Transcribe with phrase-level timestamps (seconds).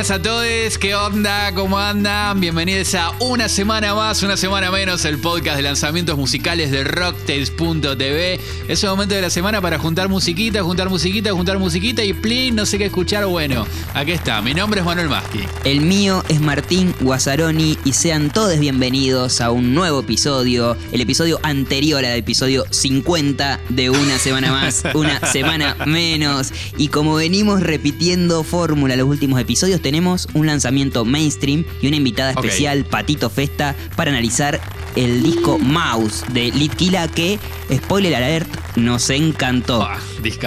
[0.00, 1.54] buenas a todos, ¿qué onda?
[1.54, 2.40] ¿Cómo andan?
[2.40, 8.40] Bienvenidos a una semana más, una semana menos, el podcast de lanzamientos musicales de Rocktails.tv.
[8.66, 12.56] Es el momento de la semana para juntar musiquita, juntar musiquita, juntar musiquita y plin,
[12.56, 13.26] no sé qué escuchar.
[13.26, 15.40] Bueno, aquí está, mi nombre es Manuel Maschi.
[15.64, 21.40] El mío es Martín Guazzaroni y sean todos bienvenidos a un nuevo episodio, el episodio
[21.42, 26.54] anterior al episodio 50 de una semana más, una semana menos.
[26.78, 32.30] Y como venimos repitiendo fórmula los últimos episodios, tenemos un lanzamiento mainstream y una invitada
[32.30, 34.60] especial, Patito Festa, para analizar
[34.94, 37.40] el disco Mouse de Litkila que,
[37.74, 39.82] spoiler alert, nos encantó.
[39.82, 39.98] Ah.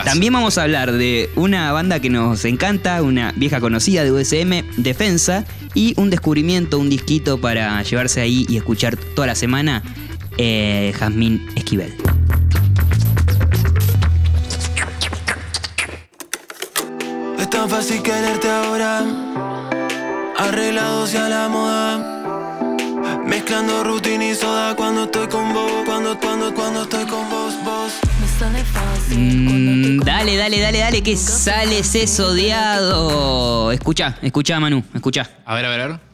[0.06, 4.82] También vamos a hablar de una banda que nos encanta, una vieja conocida de USM,
[4.82, 9.84] Defensa, y un descubrimiento, un disquito para llevarse ahí y escuchar toda la semana,
[10.38, 11.94] eh, Jazmín Esquivel.
[17.64, 19.06] Tan fácil quererte ahora,
[20.38, 21.98] arreglados y a la moda.
[23.26, 27.94] Mezclando rutina y soda cuando estoy con vos, cuando, cuando, cuando estoy con vos, vos.
[29.16, 33.72] Mm, dale, dale, dale, dale, que sale ese odiado.
[33.72, 35.30] Escucha, escucha, Manu, escucha.
[35.46, 36.13] A ver, a ver, a ver.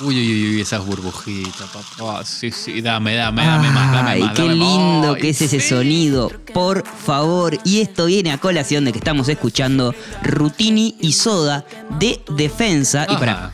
[0.00, 2.24] Uy, uy, uy, esas burbujitas, papá.
[2.24, 4.32] Sí, sí, dame, dame, dame más, dame Ay, más.
[4.32, 4.68] qué dame más.
[4.68, 5.68] lindo Ay, que es ese sí.
[5.68, 6.30] sonido.
[6.54, 7.58] Por favor.
[7.64, 11.64] Y esto viene a colación de que estamos escuchando Rutini y Soda
[11.98, 13.06] de Defensa.
[13.10, 13.50] Y para,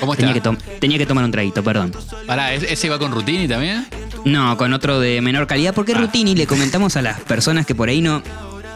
[0.00, 0.20] ¿Cómo está?
[0.20, 1.92] tenía que, tom- tenía que tomar un traguito, perdón.
[2.26, 3.86] Pará, ¿ese va con Rutini también?
[4.24, 5.98] No, con otro de menor calidad, porque Ah.
[5.98, 8.22] Rutini le comentamos a las personas que por ahí no,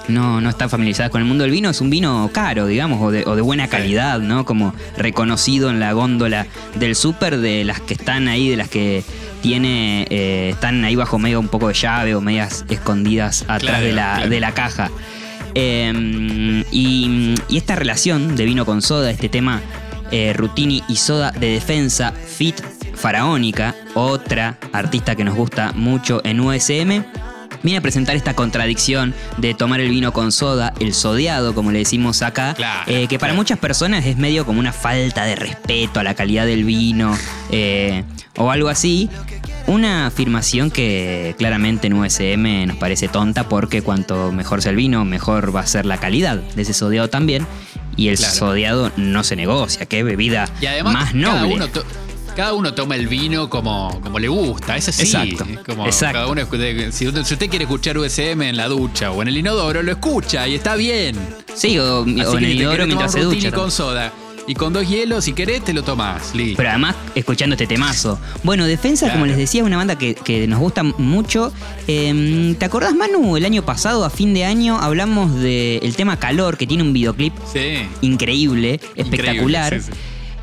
[0.09, 3.11] no, no están familiarizadas con el mundo del vino, es un vino caro, digamos, o
[3.11, 4.45] de, o de buena calidad, ¿no?
[4.45, 9.05] Como reconocido en la góndola del súper, de las que están ahí, de las que
[9.43, 13.87] tiene, eh, están ahí bajo medio un poco de llave o medias escondidas atrás Claro,
[13.87, 14.31] de, la, claro.
[14.31, 14.91] de la caja.
[15.55, 19.62] Eh, y, y esta relación de vino con soda, este tema
[20.11, 22.61] eh, Rutini y Soda de Defensa, Fit
[22.95, 27.03] Faraónica, otra artista que nos gusta mucho en USM,
[27.62, 31.78] viene a presentar esta contradicción de tomar el vino con soda, el sodeado, como le
[31.81, 33.37] decimos acá, Claro, eh, que para claro.
[33.43, 37.16] muchas personas es medio como una falta de respeto a la calidad del vino
[37.50, 38.05] eh,
[38.37, 39.09] o algo así.
[39.69, 45.05] Una afirmación que claramente en USM nos parece tonta porque cuanto mejor sea el vino,
[45.05, 47.47] mejor va a ser la calidad de ese sodeado también.
[47.97, 48.34] Y el Claro.
[48.34, 51.55] sodeado no se negocia, qué bebida Y además, más cada, noble.
[51.55, 51.66] uno
[52.36, 55.02] cada uno toma el vino como, como le gusta, es así.
[55.02, 56.19] Exacto, como exacto.
[56.19, 56.42] cada uno
[56.92, 59.91] si, usted, si usted quiere escuchar USM en la ducha o en el inodoro, lo
[59.91, 61.16] escucha y está bien.
[61.54, 63.50] Sí, o, en el inodoro mientras se ducha.
[63.52, 64.12] con soda
[64.47, 66.34] y con dos hielos, si querés, te lo tomás.
[66.34, 66.58] Listo.
[66.58, 68.20] Pero además, escuchando este temazo.
[68.44, 71.53] Bueno, Defensa, como les decía, es una banda que, que nos gusta mucho.
[71.88, 73.36] Eh, ¿Te acordás, Manu?
[73.36, 77.32] El año pasado, a fin de año, hablamos del tema Calor, que tiene un videoclip
[77.53, 77.88] Sí.
[78.03, 79.80] increíble, espectacular.
[79.80, 79.98] sí, sí.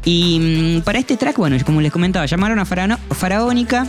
[0.05, 0.39] Y
[0.79, 3.87] mm, para este track, bueno, como les comentaba, llamaron a Faraónica.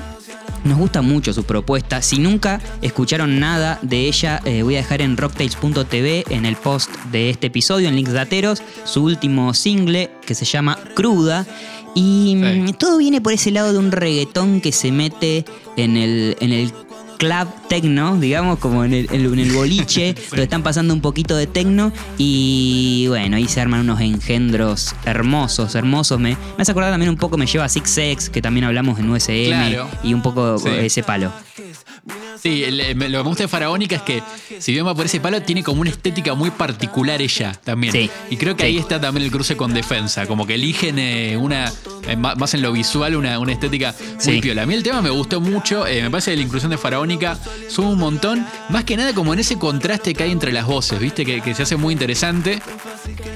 [0.65, 2.01] Nos gusta mucho su propuesta.
[2.01, 6.91] Si nunca escucharon nada de ella, eh, voy a dejar en rocktails.tv en el post
[7.13, 11.47] de este episodio, en links dateros, su último single que se llama Cruda.
[11.95, 12.73] Y mm, Sí.
[12.79, 15.45] todo viene por ese lado de un reggaetón que se mete
[15.77, 16.73] en el, en el
[17.19, 21.93] club techno, digamos, como en el, en boliche, donde están pasando un poquito de techno
[22.19, 26.19] y bueno, ahí se arman unos engendros hermosos, hermosos.
[26.21, 28.99] Me, me hace acordar también un poco, me lleva a Six Sex, que también hablamos
[28.99, 29.89] en USM, Claro.
[30.03, 30.69] y un poco Sí.
[30.71, 31.33] ese palo.
[32.42, 34.22] Sí, el- el- lo que me gusta de Faraónica es que,
[34.59, 37.92] si bien va por ese palo, tiene como una estética muy particular ella también.
[37.92, 38.66] Sí, Y creo que sí.
[38.69, 41.72] ahí está también el cruce con defensa, como que eligen eh, una,
[42.06, 43.94] eh, más en lo visual, una, una estética
[44.25, 44.41] muy Sí.
[44.41, 44.62] piola.
[44.62, 47.38] A mí el tema me gustó mucho, eh, me parece que la inclusión de Faraónica
[47.69, 50.98] suma un montón, más que nada como en ese contraste que hay entre las voces,
[51.00, 51.25] ¿viste?
[51.25, 52.60] Que, que se hace muy interesante.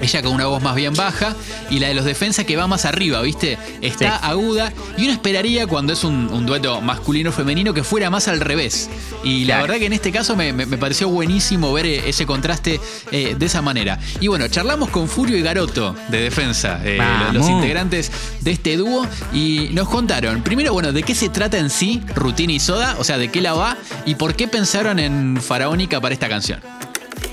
[0.01, 1.35] Ella con una voz más bien baja
[1.71, 3.59] y la de los defensas que va más arriba, ¿viste?
[3.81, 4.25] Está Sí.
[4.27, 8.89] aguda y uno esperaría cuando es un, un dueto masculino-femenino que fuera más al revés.
[9.25, 12.27] Y la verdad que en este caso me, me- me pareció buenísimo ver eh, ese
[12.27, 12.81] contraste
[13.11, 13.99] eh, de esa manera.
[14.21, 16.99] Y bueno, charlamos con Furio y Garoto de Defensa, eh,
[17.33, 18.11] los, los integrantes
[18.41, 22.53] de este dúo, y nos contaron, primero, bueno, de qué se trata en sí Rutina
[22.53, 23.77] y Soda, o sea, de qué la va
[24.07, 26.61] y por qué pensaron en Faraónica para esta canción.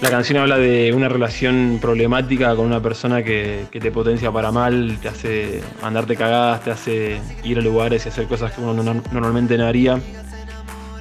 [0.05, 4.99] La canción habla de una relación problemática con una persona que, te potencia para mal,
[5.01, 9.01] te hace mandarte cagadas, te hace ir a lugares y hacer cosas que uno no-
[9.11, 9.99] normalmente no haría.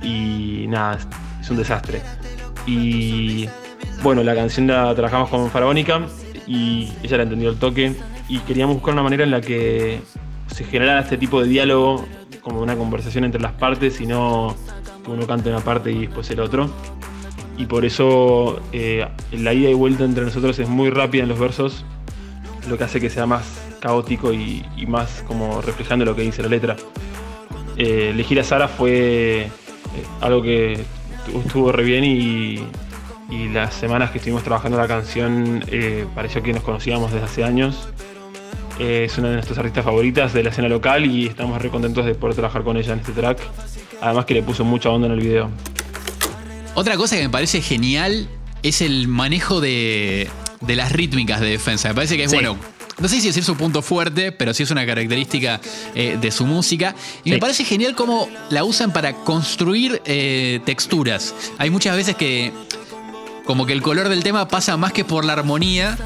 [0.03, 1.07] Y nada, es-
[1.43, 2.01] es un desastre.
[2.67, 3.47] Y
[4.03, 6.01] bueno, la canción la trabajamos con Faraónica
[6.47, 7.95] y ella la entendió el toque
[8.31, 10.01] y queríamos buscar una manera en la que
[10.47, 12.07] se generara este tipo de diálogo,
[12.41, 14.57] como una conversación entre las partes y no
[15.05, 16.71] que uno cante una parte y después el otro.
[17.57, 21.39] Y por eso eh, la ida y vuelta entre nosotros es muy rápida en los
[21.39, 21.85] versos,
[22.69, 26.49] lo que hace que sea más caótico y, más como reflejando lo que dice la
[26.49, 26.77] letra.
[27.77, 29.49] Eh, elegir a Sara fue eh,
[30.21, 30.85] algo que
[31.45, 32.67] estuvo re bien y,
[33.53, 35.65] las semanas que estuvimos trabajando la canción
[36.15, 37.89] pareció que nos conocíamos desde hace años.
[38.79, 42.15] es una de nuestras artistas favoritas de la escena local y estamos re contentos de
[42.15, 43.41] poder trabajar con ella en este track.
[44.01, 45.51] Además que le puso mucha onda en el video.
[46.75, 48.29] Otra cosa que me parece genial
[48.63, 50.29] es el manejo de,
[50.67, 51.89] las rítmicas de defensa.
[51.89, 52.59] Me parece que es bueno.
[52.99, 55.61] No sé si decir su punto fuerte, pero sí es una característica
[55.95, 56.95] eh, de su música.
[57.25, 61.35] Y me parece genial cómo la usan para construir eh, texturas.
[61.59, 62.53] Hay muchas veces que
[63.45, 65.99] como que el color del tema pasa más que por la armonía,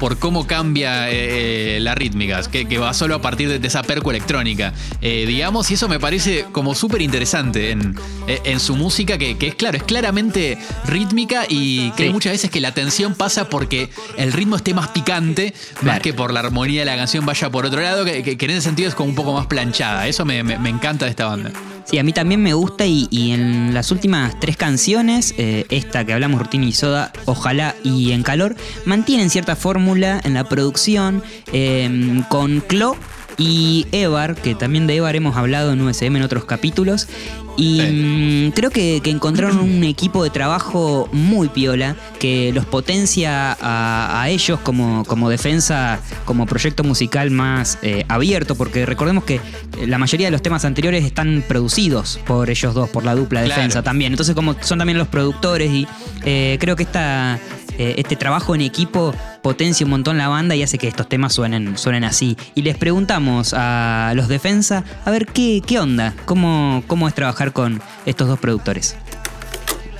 [0.00, 4.72] por cómo cambia eh, la rítmica, que, va solo a partir de, esa perco electrónica.
[5.00, 7.96] Eh, digamos, y eso me parece como súper interesante en,
[8.26, 12.72] en, su música, que, es claro, es claramente rítmica y que muchas veces que la
[12.72, 16.96] tensión pasa porque el ritmo esté más picante, más que por la armonía de la
[16.96, 20.06] canción vaya por otro lado, que, en ese sentido es como un poco más planchada.
[20.06, 21.52] Eso me, me encanta de esta banda.
[21.86, 26.12] Sí, a mí también me gusta y, en las últimas tres canciones, eh, esta que
[26.12, 31.22] hablamos, Rutina y Soda, Ojalá y En Calor, mantienen cierta fórmula en la producción
[31.52, 32.96] eh, con Clo
[33.38, 37.06] y Evar, que también de Evar hemos hablado en USM en otros capítulos,
[37.56, 44.28] y mm, creo que, encontraron un equipo de trabajo muy piola que los potencia a,
[44.28, 49.40] ellos como, como, defensa, como proyecto musical más eh, abierto, porque recordemos que
[49.86, 53.82] la mayoría de los temas anteriores están producidos por ellos dos, por la dupla defensa
[53.82, 54.12] también.
[54.12, 55.86] Entonces, como son también los productores, y
[56.24, 57.38] eh, creo que esta,
[57.78, 61.32] eh, este trabajo en equipo potencia un montón la banda y hace que estos temas
[61.32, 62.36] suenen, suenen así.
[62.54, 67.52] Y les preguntamos a los defensa a ver qué, qué onda, cómo, cómo es trabajar
[67.52, 68.96] con estos dos productores.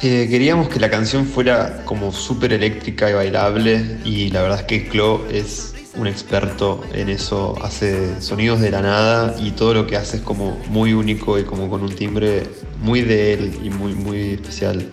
[0.02, 4.66] Eh, queríamos que la canción fuera como súper eléctrica y bailable y la verdad es
[4.66, 9.86] que Clo es un experto en eso, hace sonidos de la nada y todo lo
[9.86, 12.42] que hace es como muy único y como con un timbre
[12.82, 14.86] muy de él y muy, muy especial.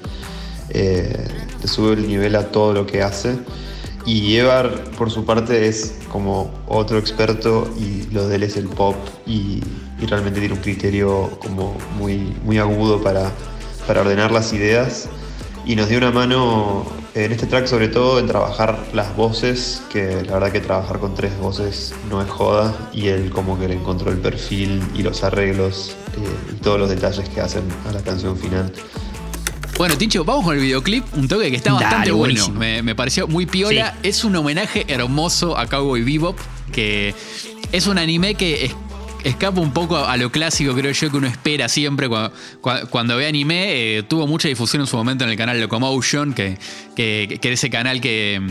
[0.70, 1.28] Eh,
[1.64, 3.38] le sube el nivel a todo lo que hace.
[4.06, 8.96] Y Evar, por su parte, es como otro experto y lo de es el pop
[9.26, 9.62] y,
[10.06, 13.32] realmente tiene un criterio como muy, muy agudo para,
[13.88, 15.08] para ordenar las ideas.
[15.66, 20.24] Y nos dio una mano en este track sobre todo en trabajar las voces, que
[20.24, 23.76] la verdad que trabajar con tres voces no es joda, y él como que le
[23.76, 28.02] encontró el perfil y los arreglos eh, y todos los detalles que hacen a la
[28.02, 28.74] canción final.
[29.78, 32.50] Bueno, Tincho, vamos con el videoclip, un toque que está bastante bueno.
[32.50, 33.96] Me, pareció muy piola.
[34.04, 36.38] Es un homenaje hermoso a Cowboy Bebop,
[36.72, 37.14] que
[37.72, 38.72] es un anime que
[39.24, 42.08] escapa un poco a lo clásico, creo yo, que uno espera siempre
[42.90, 43.98] cuando, ve anime.
[43.98, 46.58] Eh, tuvo mucha difusión en su momento en el canal Locomotion, que,
[46.96, 48.42] que, que ese canal que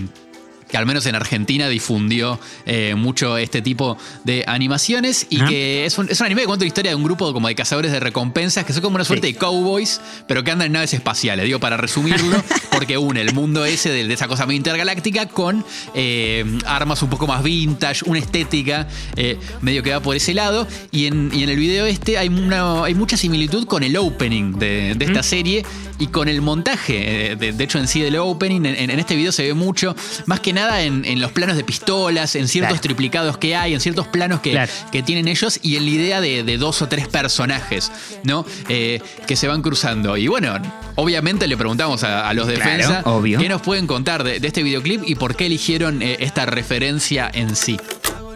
[0.73, 5.99] que al menos en Argentina difundió eh, mucho este tipo de animaciones y que es
[5.99, 8.73] un, anime que cuenta la historia de un grupo como de cazadores de recompensas que
[8.73, 11.45] son como una suerte de cowboys, pero que andan en naves espaciales.
[11.45, 12.43] Digo, para resumirlo,
[12.73, 15.63] porque une el mundo ese de, esa cosa muy intergaláctica con
[15.95, 20.67] eh, armas un poco más vintage, una estética eh, medio que va por ese lado.
[20.91, 25.23] Y en, el video este hay, una, hay mucha similitud con el opening de, esta
[25.23, 25.67] serie
[25.99, 29.43] y con el montaje, de, hecho en sí del opening, en, en este video se
[29.43, 33.75] ve mucho, más que nada en, los planos de pistolas, en ciertos triplicados que hay,
[33.75, 34.59] en ciertos planos que,
[34.91, 37.91] que tienen ellos y en la idea de, dos o tres personajes,
[38.25, 38.45] ¿no?
[38.69, 40.17] Eh, que se van cruzando.
[40.17, 40.55] Y bueno,
[40.97, 45.37] obviamente le preguntamos a, los defensa qué nos pueden contar de, este videoclip y por
[45.37, 47.79] qué eligieron eh, esta referencia en sí.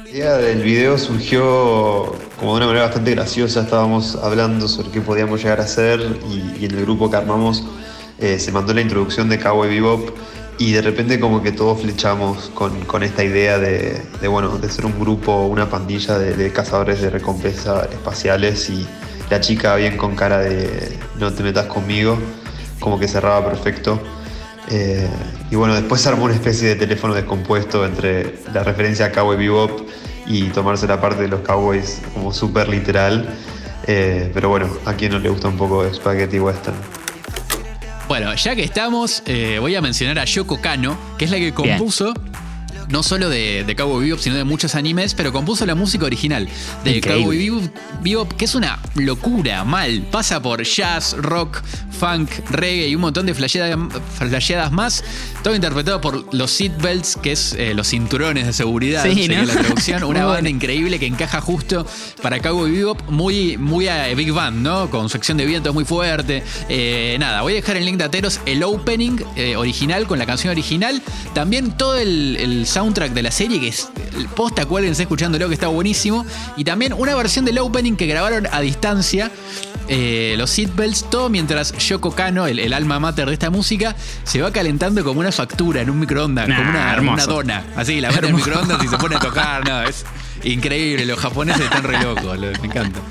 [0.04, 3.62] La idea del video surgió como de una manera bastante graciosa.
[3.62, 7.64] Estábamos hablando sobre qué podíamos llegar a hacer y, en el grupo que armamos
[8.18, 10.08] eh, se mandó la introducción de Cowboy Bebop
[10.58, 14.98] y de repente como que todos flechamos con, esta idea de, bueno, de ser un
[14.98, 18.86] grupo, una pandilla de, cazadores de recompensa espaciales y
[19.30, 22.18] la chica bien con cara de no te metas conmigo,
[22.80, 24.00] como que cerraba perfecto.
[24.70, 25.08] Eh,
[25.50, 29.36] y bueno, después se armó una especie de teléfono descompuesto entre la referencia a Cowboy
[29.36, 29.82] Bebop
[30.26, 33.28] y tomarse la parte de los Cowboys como súper literal.
[33.86, 36.76] Eh, pero bueno, a quien no le gusta un poco de Spaghetti Western.
[38.08, 41.52] Bueno, ya que estamos, eh, voy a mencionar a Yoko Kano, que es la que
[41.52, 42.14] compuso.
[42.88, 46.48] No solo de, de Cowboy Bebop, sino de muchos animes, pero compuso la música original
[46.84, 47.60] de Cowboy
[48.02, 50.02] Bebop, que es una locura, mal.
[50.10, 51.60] Pasa por jazz, rock,
[51.98, 53.78] funk, reggae y un montón de flasheadas,
[54.18, 55.02] flasheadas más.
[55.42, 59.46] Todo interpretado por los Seatbelts, que es eh, los cinturones de seguridad, Sí, sería ¿no?
[59.46, 60.04] la traducción.
[60.04, 60.48] Una banda bueno.
[60.48, 61.86] increíble que encaja justo
[62.22, 64.90] para Cowboy Bebop, muy, muy a Big Band, ¿no?
[64.90, 66.42] Con sección de vientos muy fuerte.
[66.68, 70.26] Eh, nada, voy a dejar en link de Ateros el opening eh, original con la
[70.26, 71.02] canción original.
[71.34, 75.54] También todo el, el soundtrack de la serie, que es el posta, acuérdense escuchándolo, que
[75.54, 76.26] está buenísimo.
[76.58, 79.30] Y también una versión del opening que grabaron a distancia.
[79.88, 84.42] eh, los seatbelts, todo mientras Yoko Kano, el, el alma mater de esta música, se
[84.42, 87.64] va calentando como una factura en un microondas, Nah, como una, una dona.
[87.76, 89.66] Así, la mete en el microondas y se pone a tocar.
[89.66, 90.04] No, es
[90.44, 91.06] increíble.
[91.06, 93.00] Los japoneses están re locos, lo- me encanta.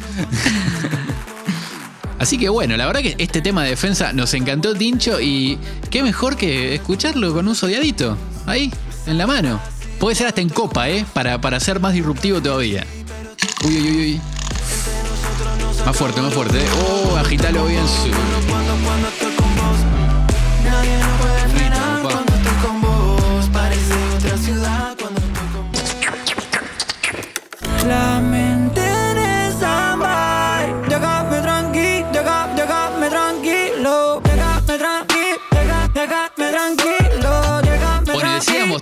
[2.20, 5.58] Así que bueno, la verdad que este tema de defensa nos encantó, Tincho, y
[5.90, 8.72] qué mejor que escucharlo con un sodiadito, ahí,
[9.08, 9.60] en la mano.
[10.00, 11.06] Puede ser hasta en copa, ¿eh?
[11.14, 12.86] Para, para ser más disruptivo todavía.
[13.64, 14.22] Uy, uy, uy, uy.
[15.86, 16.58] Más fuerte, más fuerte.
[16.58, 16.68] ¿eh?
[16.88, 17.84] Oh, agitalo bien.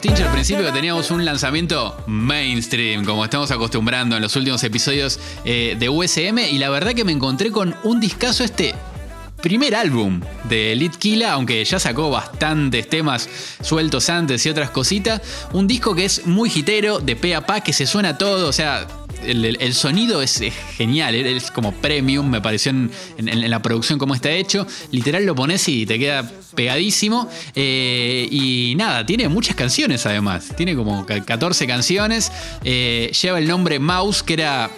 [0.09, 5.77] Al principio que teníamos un lanzamiento mainstream, como estamos acostumbrando en los últimos episodios eh,
[5.79, 8.75] de USM, y la verdad que me encontré con un discazo este
[9.41, 13.29] primer álbum de Litkila, aunque ya sacó bastantes temas
[13.61, 15.21] sueltos antes y otras cositas.
[15.53, 18.53] Un disco que es muy hitero, de pe a pa, que se suena todo, o
[18.53, 18.85] sea.
[19.25, 20.41] El, sonido es,
[20.77, 22.91] genial, es como premium, me pareció en,
[23.49, 24.65] la producción como está hecho.
[24.91, 27.29] Literal lo pones y te queda pegadísimo.
[27.55, 30.49] Eh, y nada, tiene muchas canciones además.
[30.55, 32.31] Tiene como ca- 14 canciones.
[32.63, 34.69] Eh, lleva el nombre Mouse, que era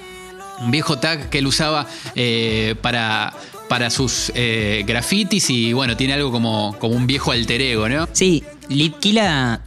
[0.62, 1.86] un viejo tag que él usaba
[2.16, 3.34] eh, para,
[3.68, 8.08] para sus eh, grafitis y bueno, tiene algo como, como un viejo alter ego, ¿no?
[8.14, 9.62] Sí, Litkila.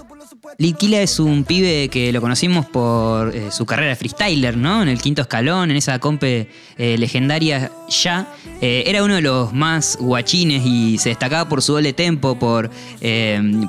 [0.60, 4.82] Litkila es un pibe que lo conocimos por eh, su carrera freestyler, ¿no?
[4.82, 8.34] En el quinto escalón, en esa compe eh, legendaria ya.
[8.60, 12.70] Eh, era uno de los más guachines y se destacaba por su doble tempo, por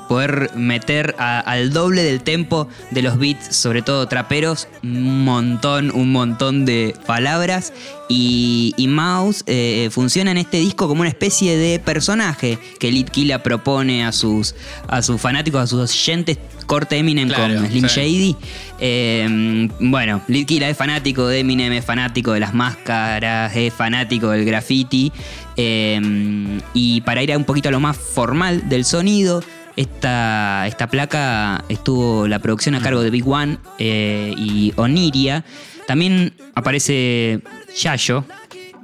[0.08, 6.10] poder meter al doble del tempo de los beats, sobre todo traperos, un montón, un
[6.10, 7.72] montón de palabras.
[8.12, 13.40] Y, y Mouse eh, funciona en este disco como una especie de personaje que Litkila
[13.44, 14.56] propone a sus,
[14.88, 16.36] a sus fanáticos, a sus oyentes,
[16.66, 18.00] corte Eminem Claro, con Slim sí.
[18.00, 18.36] Shady.
[18.80, 24.44] Eh, bueno, Litkila es fanático de Eminem, es fanático de las máscaras, es fanático del
[24.44, 25.12] graffiti.
[25.56, 29.40] Eh, y para ir a un poquito a lo más formal del sonido,
[29.76, 35.44] esta, esta placa estuvo la producción a cargo de Big One eh, y Oniria.
[35.86, 37.40] También aparece
[37.76, 38.24] Yayo,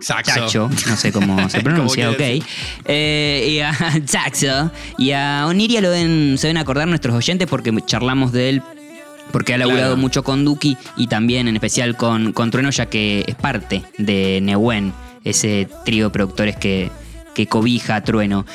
[0.01, 0.33] Saxo.
[0.35, 2.21] Chacho, no sé cómo se pronuncia, ok.
[2.85, 3.73] Eh, y a
[4.07, 4.71] Saxo.
[4.99, 8.63] Y a Oniria lo ven, se ven acordar nuestros oyentes porque charlamos de él.
[9.33, 9.97] Porque ha laburado Claro.
[9.97, 14.39] mucho con Duki y también en especial con, con Trueno, ya que es parte de
[14.41, 14.93] Neuen,
[15.25, 16.91] ese trío de productores que,
[17.35, 18.47] que cobija a Trueno.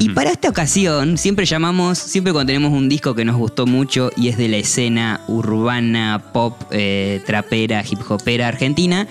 [0.00, 4.10] Y para esta ocasión, siempre llamamos, siempre cuando tenemos un disco que nos gustó mucho
[4.16, 9.06] y es de la escena urbana, pop, eh, trapera, hip hopera argentina,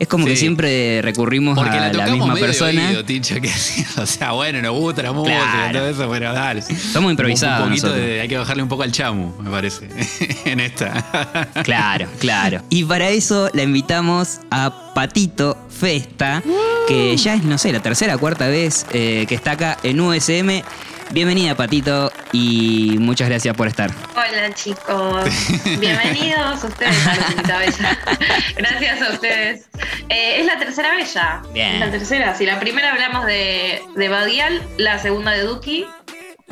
[0.00, 0.30] es como Sí.
[0.30, 2.88] que siempre recurrimos Porque a la la, misma medio persona.
[2.88, 3.52] oído, Tincho, que,
[3.98, 5.78] o sea, bueno, nos gusta la música y Claro.
[5.78, 6.62] todo eso, pero dale.
[6.62, 9.88] Somos improvisados Un poquito de- hay que bajarle un poco al chamu, me parece,
[10.46, 11.52] en esta.
[11.62, 12.62] Claro, claro.
[12.70, 16.42] Y para eso la invitamos a Patito Festa,
[16.88, 20.00] que ya es, no sé, la tercera o cuarta vez eh, que está acá en
[20.00, 20.62] USM.
[21.12, 23.90] Bienvenida, Patito, y muchas gracias por estar.
[24.14, 25.24] Hola chicos,
[25.80, 27.98] bienvenidos ustedes a Lucita Bella.
[28.56, 29.68] Gracias a ustedes.
[30.08, 31.42] Eh, es la tercera vez ya.
[31.52, 31.74] Bien.
[31.74, 32.34] Es la tercera.
[32.36, 35.84] Si la primera hablamos de, de Badial, la segunda de Duki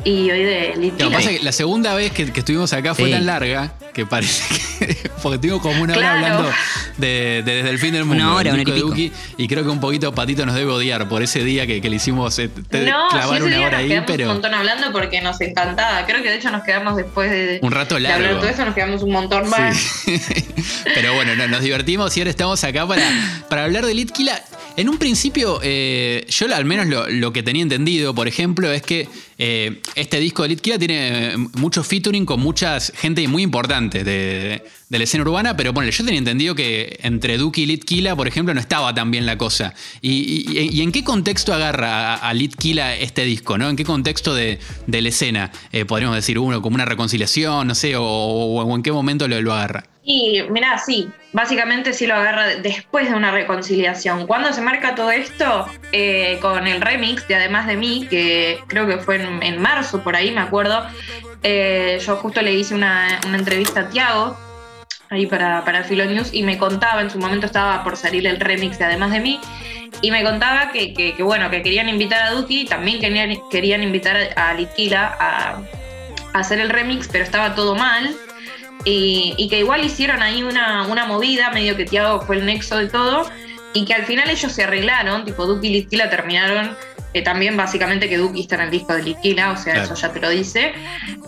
[0.03, 1.09] y hoy de Lo que Litila.
[1.17, 3.11] pasa es que la segunda vez que, que estuvimos acá fue Sí.
[3.11, 4.43] tan larga que parece
[4.79, 5.09] que.
[5.23, 6.25] Porque estuvimos como una hora Claro.
[6.25, 6.51] hablando
[6.97, 8.23] de, de Desde el fin del mundo.
[8.23, 11.07] Una hora, una y de Duki, y creo que un poquito Patito nos debe odiar
[11.09, 13.87] por ese día que, que le hicimos eh, te- No, clavar una hora nos ahí,
[13.89, 14.27] quedamos un pero.
[14.27, 16.05] montón hablando porque nos encantaba.
[16.05, 18.35] Creo que de hecho nos quedamos después de, Un rato de hablar largo.
[18.35, 19.77] de todo eso, nos quedamos un montón más.
[19.77, 20.19] Sí.
[20.95, 23.03] Pero bueno, no, nos divertimos y ahora estamos acá para,
[23.49, 24.41] para hablar de Litkila.
[24.79, 29.09] En un principio, eh, yo al menos lo, que tenía entendido, por ejemplo, es que
[29.37, 34.63] eh, este disco de Litkila tiene eh, mucho featuring con mucha gente muy importante de,
[34.89, 38.27] de la escena urbana, pero bueno, yo tenía entendido que entre Duki y Litkila, por
[38.27, 39.73] ejemplo, no estaba tan bien la cosa.
[40.01, 43.57] ¿Y, y- en qué contexto agarra a, a Litkila este disco?
[43.59, 43.69] ¿no?
[43.69, 45.51] ¿En qué contexto de, de la escena?
[45.71, 49.53] Eh, podríamos decir, uno como una reconciliación, no sé, o, en qué momento lo, lo
[49.53, 49.85] agarra.
[50.03, 54.25] Y mira, sí, básicamente sí lo agarra después de una reconciliación.
[54.25, 55.67] Cuando se marca todo esto?
[55.91, 60.01] Eh, con el remix de Además de mí, que creo que fue en, en marzo,
[60.01, 60.83] por ahí me acuerdo.
[61.43, 64.35] Eh, yo justo le hice una, una entrevista a Tiago,
[65.09, 68.39] ahí para, para Filo News, y me contaba, en su momento estaba por salir el
[68.39, 69.39] remix de Además de mí,
[70.01, 73.83] y me contaba que, que- que, bueno, que querían invitar a Duki, también querían, querían
[73.83, 75.61] invitar a Litquila a,
[76.33, 78.15] a hacer el remix, pero estaba todo mal.
[78.85, 82.77] Y, y que igual hicieron ahí una, una movida, medio que Tiago fue el nexo
[82.77, 83.29] de todo,
[83.73, 86.77] y que al final ellos se arreglaron, tipo Duki y Litquila terminaron,
[87.13, 89.93] eh, también básicamente que Duki está en el disco de Litquila, o sea, Claro.
[89.93, 90.71] eso ya te lo dice.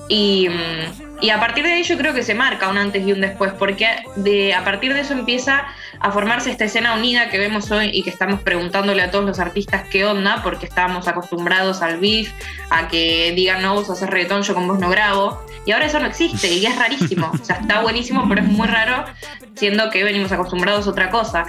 [0.07, 3.11] Y, mm, y a partir de ahí yo creo que se marca un antes y
[3.11, 5.65] un después, porque de, a partir de eso empieza
[5.99, 9.39] a formarse esta escena unida que vemos hoy y que estamos preguntándole a todos los
[9.39, 12.31] artistas qué onda, porque estábamos acostumbrados al beef,
[12.71, 15.39] a que digan no, vos haces reggaetón, yo con vos no grabo.
[15.63, 17.31] Y ahora eso no existe y es rarísimo.
[17.39, 19.05] O sea, está buenísimo, pero es muy raro,
[19.53, 21.45] siendo que venimos acostumbrados a otra cosa.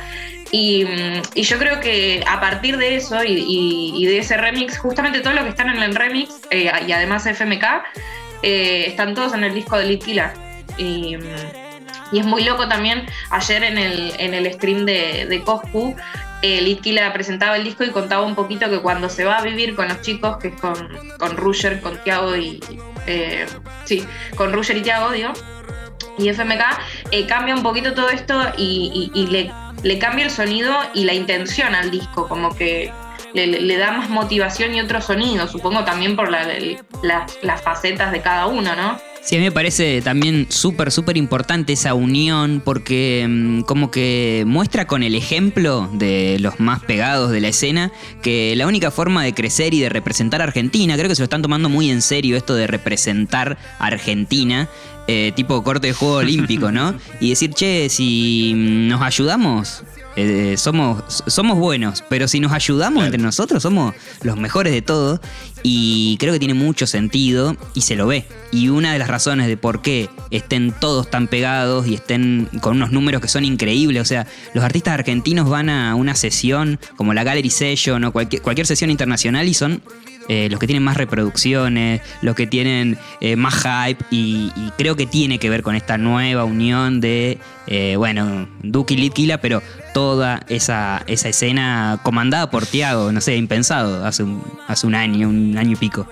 [0.51, 5.21] Y, mm, y yo creo que a partir de eso y, de ese remix, justamente
[5.21, 7.65] todos los que están en el remix, eh, y además FMK,
[8.43, 10.35] eh, están todos en el disco de Litquila.
[10.79, 11.17] Y,
[12.13, 15.97] es muy loco también, ayer en el, en el stream de, de Coscu,
[16.43, 19.75] eh, Litquila presentaba el disco y contaba un poquito que cuando se va a vivir
[19.75, 20.75] con los chicos, que es con,
[21.19, 21.37] con
[21.81, 22.61] con Tiago y...
[23.07, 23.47] eh,
[23.85, 24.05] sí,
[24.37, 25.31] con Ruger y Tiago, digo,
[26.19, 26.61] y FMK,
[27.13, 29.51] eh, cambia un poquito todo esto y, y- y le,
[29.83, 32.93] le cambia el sonido y la intención al disco, como que
[33.35, 36.47] le, le- da más motivación y otro sonido, supongo también por la-
[37.43, 38.99] las facetas de cada uno, ¿no?
[39.25, 44.43] Sí, a mí me parece también súper, súper importante esa unión porque mm, como que
[44.49, 49.23] muestra con el ejemplo de los más pegados de la escena que la única forma
[49.23, 52.03] de crecer y de representar a Argentina, creo que se lo están tomando muy en
[52.03, 54.69] serio esto de representar a Argentina,
[55.07, 56.95] eh, tipo corte de juego olímpico, ¿no?
[57.21, 59.85] Y decir, che, si mm, nos ayudamos,
[60.17, 65.21] eh, somos, somos buenos, pero si nos ayudamos entre nosotros somos los mejores de todo
[65.63, 68.27] y creo que tiene mucho sentido y se lo ve.
[68.51, 72.77] Y una de las razones de por qué estén todos tan pegados y estén con
[72.77, 77.15] unos números que son increíbles, o sea, los artistas argentinos van a una sesión como
[77.15, 79.83] la Gallery Session o cualquier, cualquier sesión internacional y son
[80.33, 85.05] eh, los que tienen más reproducciones, los que tienen eh, más hype y, creo que
[85.05, 91.03] tiene que ver con esta nueva unión de, eh, bueno, Duki Litkila, pero toda esa,
[91.07, 95.73] esa escena comandada por Tiago, no sé, impensado hace un, hace un año, un año
[95.73, 96.07] y pico.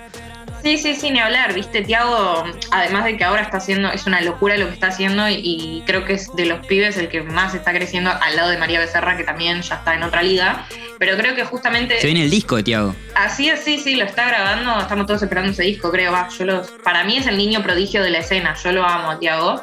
[0.63, 4.21] Sí, sí, sí, ni hablar, viste, Tiago, además de que ahora está haciendo, es una
[4.21, 7.23] locura lo que está haciendo y, y creo que es de los pibes el que
[7.23, 10.67] más está creciendo al lado de María Becerra, que también ya está en otra liga,
[10.99, 11.99] pero creo que justamente...
[11.99, 12.95] Se viene el disco de Tiago.
[13.15, 16.45] Así es, sí, sí, lo está grabando, estamos todos esperando ese disco, creo, va, yo
[16.45, 19.63] los, para mí es el niño prodigio de la escena, yo lo amo, Tiago,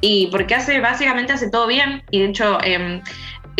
[0.00, 3.02] y porque hace, básicamente hace todo bien, y de hecho, eh,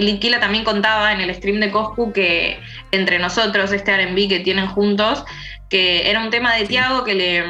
[0.03, 2.59] Litquila también contaba en el stream de Coscu que
[2.93, 5.25] entre nosotros, este R&B que tienen juntos,
[5.71, 7.45] que era un tema de Tiago que le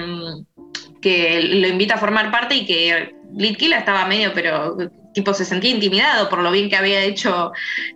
[1.01, 4.77] que lo invita a formar parte y que Litquila estaba medio, pero
[5.15, 7.53] tipo se sentía intimidado por lo bien que había hecho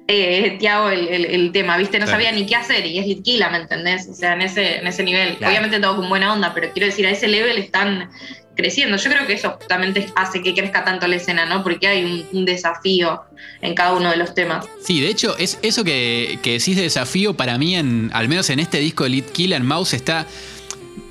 [0.07, 1.99] eh, Tiago el, el- el tema, ¿viste?
[1.99, 2.19] No Claro.
[2.21, 4.09] sabía ni qué hacer y es Litquila, ¿me entendés?
[4.09, 5.37] O sea, en ese, en ese nivel.
[5.37, 5.51] Claro.
[5.53, 8.11] Obviamente todo con buena onda, pero quiero decir, a ese level están
[8.55, 8.97] creciendo.
[8.97, 11.63] Yo creo que eso justamente hace que crezca tanto la escena, ¿no?
[11.63, 13.23] Porque hay un, un desafío
[13.61, 14.67] en cada uno de los temas.
[14.85, 18.51] Sí, de hecho, es eso que, que decís de desafío, para mí, en, al menos
[18.51, 20.27] en este disco de Lead Kill en Mouse, está.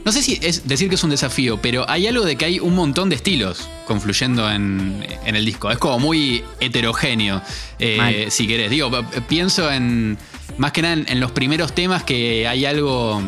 [0.04, 2.60] No sé si es decir que es un desafío, pero hay algo de que hay
[2.60, 5.70] un montón de estilos confluyendo en, en el disco.
[5.70, 7.42] Es como muy heterogéneo,
[7.78, 8.72] eh, si querés.
[8.72, 8.90] Digo,
[9.28, 10.18] pienso en.
[10.58, 13.22] Más que nada en, en los primeros temas que hay algo.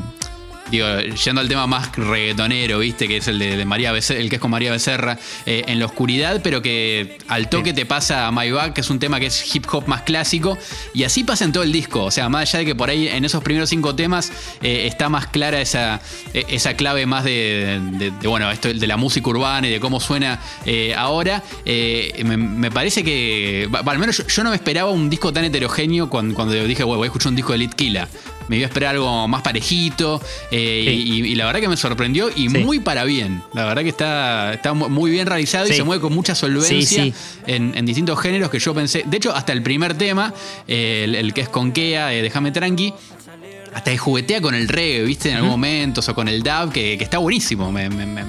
[0.73, 3.07] Digo, yendo al tema más reggaetonero, ¿viste?
[3.07, 5.77] Que es el de, de María Becerra, el que es con María Becerra, eh, en
[5.77, 9.19] la oscuridad, pero que al toque te pasa a My Back, que es un tema
[9.19, 10.57] que es hip hop más clásico,
[10.95, 12.03] y así pasa en todo el disco.
[12.03, 14.31] O sea, más allá de que por ahí en esos primeros cinco temas
[14.63, 16.01] eh, está más clara esa,
[16.33, 19.79] eh, esa clave más de, de- de, bueno, esto de la música urbana y de
[19.79, 24.89] cómo suena eh, ahora, me, me parece que, al menos yo, yo no me esperaba
[24.89, 27.75] un disco tan heterogéneo cuando, cuando dije, bueno, voy a escuchar un disco de Lit
[27.75, 28.07] Killa.
[28.47, 31.03] Me iba a esperar algo más parejito eh, Sí.
[31.23, 32.57] y, y la verdad que me sorprendió y Sí.
[32.59, 33.41] muy para bien.
[33.53, 37.11] La verdad que está, está mu- muy bien realizado y se mueve con mucha solvencia.
[37.47, 39.03] En, en distintos géneros que yo pensé.
[39.05, 40.33] De hecho, hasta el primer tema,
[40.67, 42.93] eh, el, el que es con Kea, eh, Déjame Tranqui,
[43.73, 45.29] hasta juguetea con el reggae, ¿viste?
[45.29, 47.71] En algún momento, o con el dub, que, que está buenísimo.
[47.71, 48.23] Me, me- me-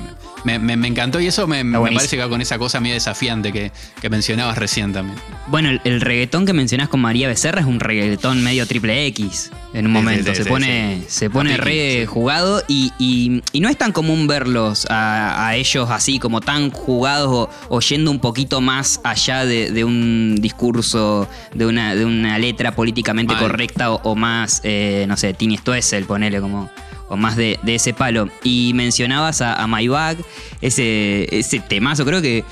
[0.44, 2.94] me, me- me encantó y eso me, me parece que va con esa cosa medio
[2.94, 5.18] desafiante que, que mencionabas recién también.
[5.48, 9.50] Bueno, el, el reggaetón que mencionás con María Becerra es un reggaetón medio triple X
[9.72, 10.30] en un momento.
[10.30, 14.26] sí, sí, se, pone, se pone re jugado y, y- y no es tan común
[14.26, 19.44] verlos a, a ellos así como tan jugados o, o yendo un poquito más allá
[19.44, 23.42] de, de un discurso, de una, de una letra políticamente Mal.
[23.42, 26.70] correcta o, o más, eh, no sé, Tini Stoessel, ponele como...
[27.08, 28.28] O más de, de ese palo.
[28.42, 30.18] Y mencionabas a, a Maybach,
[30.60, 32.04] ese, ese temazo.
[32.04, 32.44] Creo que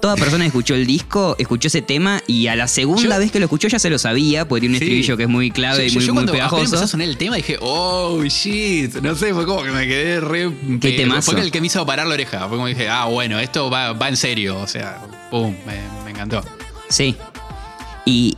[0.00, 3.38] Toda persona escuchó el disco, escuchó ese tema y a la segunda Yo- vez que
[3.38, 4.84] lo escuchó ya se lo sabía, porque tiene un Sí.
[4.86, 6.86] estribillo que es muy clave Yo, y muy, yo muy apenas empezó a pegajoso.
[6.88, 10.50] sonar el tema dije, oh shit, no sé, fue como que me quedé re.
[10.80, 11.30] Qué pe- temazo.
[11.30, 12.40] Fue el que me hizo parar la oreja.
[12.48, 14.58] Fue como dije, ah, bueno, esto va, va en serio.
[14.58, 16.42] O sea, pum, me, me encantó.
[16.88, 17.14] Sí.
[18.04, 18.36] Y,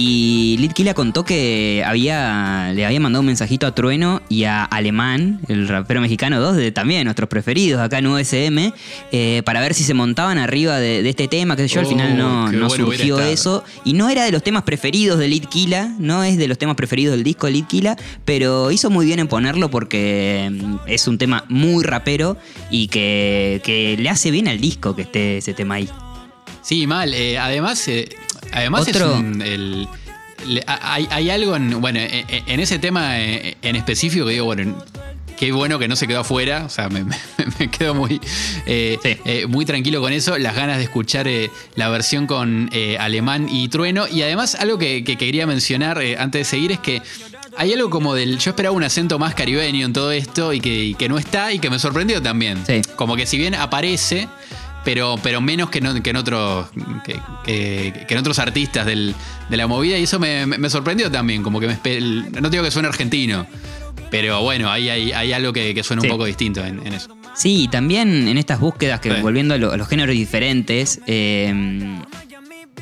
[0.00, 5.40] y Litkila contó que había, le había mandado un mensajito a Trueno y a Alemán,
[5.48, 8.72] el rapero mexicano, dos de también nuestros preferidos acá en USM,
[9.10, 11.86] eh, para ver si se montaban arriba de, de este tema, que sé yo, al
[11.86, 13.64] Oh, final no, qué no bueno hubiera surgió eso.
[13.84, 17.16] Y no era de los temas preferidos de Litkila, no es de los temas preferidos
[17.16, 21.44] del disco de Litkila, pero hizo muy bien en ponerlo porque mm, es un tema
[21.48, 22.36] muy rapero
[22.70, 25.88] y que, que le hace bien al disco que esté ese tema ahí.
[26.62, 27.14] Sí, mal.
[27.14, 28.08] eh, además, eh,
[28.52, 29.88] además Otro- es un- el-
[30.46, 34.32] le- a- hay, hay algo en, bueno, en, en ese tema eh, en específico que
[34.32, 34.76] digo, bueno,
[35.36, 36.64] qué bueno que no se quedó afuera.
[36.64, 37.16] O sea, me, me-
[37.58, 38.20] me quedo muy,
[38.66, 39.16] eh, Sí.
[39.24, 40.38] eh, muy tranquilo con eso.
[40.38, 44.06] Las ganas de escuchar eh, la versión con eh, Alemán y Trueno.
[44.08, 47.02] Y además, algo que, que quería mencionar antes de seguir es que.
[47.56, 48.38] Hay algo como del.
[48.38, 51.52] Yo esperaba un acento más caribeño en todo esto y que, y que no está
[51.52, 52.62] y que me sorprendió también.
[52.64, 52.82] Sí.
[52.94, 54.28] Como que si bien aparece,
[54.84, 56.68] pero, pero menos que, no- que en otros
[57.04, 57.14] que,
[57.44, 59.14] que- que en otros artistas del-
[59.48, 62.00] de la movida y eso me, sorprendió también como que me
[62.40, 63.46] no digo que suene argentino
[64.10, 66.08] pero bueno ahí hay, hay algo que, que suena Sí.
[66.08, 69.20] un poco distinto en, en eso Sí, también en estas búsquedas que Sí.
[69.20, 71.52] volviendo a, lo- a los géneros diferentes, eh,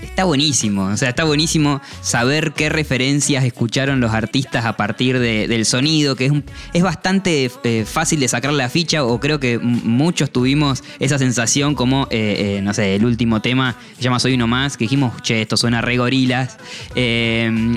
[0.03, 0.85] está buenísimo.
[0.87, 6.17] O sea, está buenísimo saber qué referencias escucharon los artistas a partir de- del sonido,
[6.17, 6.33] que es,
[6.73, 11.75] es bastante eh, fácil de sacar la ficha, o creo que muchos tuvimos esa sensación
[11.75, 15.21] como, eh, eh, no sé, el último tema se llama Soy Uno Más, que dijimos,
[15.23, 16.59] che, esto suena re gorilas,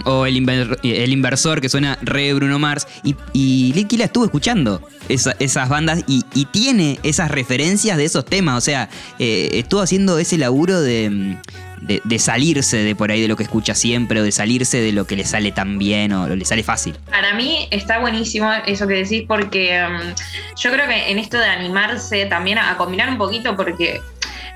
[0.06, 5.70] o el, el inversor que suena re Bruno Mars, y, y estuvo escuchando esa- esas
[5.70, 11.38] bandas y, tiene esas referencias de esos temas, o sea, estuvo haciendo ese laburo de,
[11.82, 14.92] de- de salirse de por ahí de lo que escucha siempre, o de salirse de
[14.92, 16.96] lo que le sale tan bien o le sale fácil.
[17.10, 20.14] Para mí está buenísimo eso que decís porque um,
[20.56, 24.02] yo creo que en esto de animarse también a, a combinar un poquito porque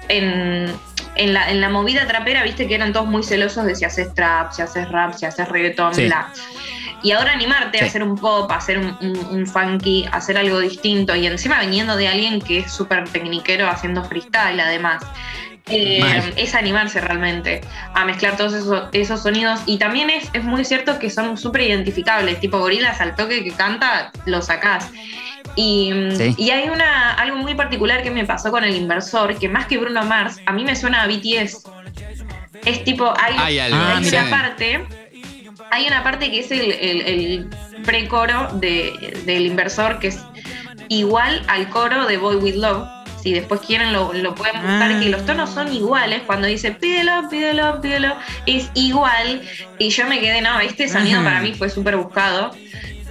[0.09, 0.71] en,
[1.15, 4.13] en la, en la movida trapera viste que eran todos muy celosos de si haces
[4.13, 6.05] trap, si haces rap, si haces reggaetón, Sí.
[6.05, 6.29] bla.
[7.01, 7.83] Y ahora animarte Sí.
[7.83, 11.27] a hacer un pop, a hacer un, un- un funky, a hacer algo distinto y
[11.27, 15.03] encima viniendo de alguien que es súper tecniquero haciendo freestyle además.
[15.67, 17.61] Eh, es animarse realmente
[17.93, 21.61] a mezclar todos esos, esos sonidos y también es, es muy cierto que son súper
[21.61, 24.89] identificables, tipo gorilas al toque que canta, lo sacás.
[25.55, 26.35] Y, Sí.
[26.37, 29.77] y hay una, algo muy particular que me pasó con el inversor, que más que
[29.77, 31.63] Bruno Mars, a mí me suena a BTS.
[32.65, 34.15] Es tipo, hay, hay algo Ah, hay sí.
[34.15, 34.85] una parte,
[35.71, 37.49] hay una parte que es el, el, el
[37.83, 40.19] precoro de, del inversor que es
[40.89, 42.87] igual al coro de Boy With Love.
[43.23, 44.99] Si después quieren lo, lo pueden buscar, Ah.
[45.01, 46.23] que los tonos son iguales.
[46.25, 49.41] Cuando dice pídelo, pídelo, pídelo, es igual.
[49.79, 51.29] Y yo me quedé, no, este sonido Ajá.
[51.29, 52.51] para mí fue súper buscado.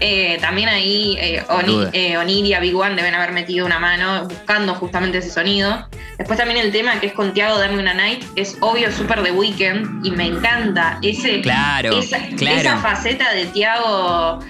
[0.04, 3.78] Eh, también ahí eh, Oni- eh, Onir y a Big One deben haber metido una
[3.78, 5.88] mano buscando justamente ese sonido.
[6.18, 9.30] Después también el tema que es con Tiago Dame una Night es obvio súper de
[9.30, 12.58] Weekend y me encanta ese, Claro, esa, claro.
[12.58, 14.40] esa faceta de Tiago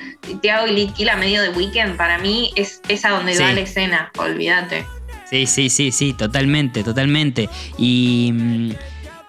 [0.40, 3.42] Tiago y Litquila medio de Weekend para mí es esa donde Sí.
[3.42, 4.86] va la escena, olvídate.
[5.32, 7.48] Sí, sí, sí, sí, totalmente, totalmente.
[7.78, 8.70] Y, mm,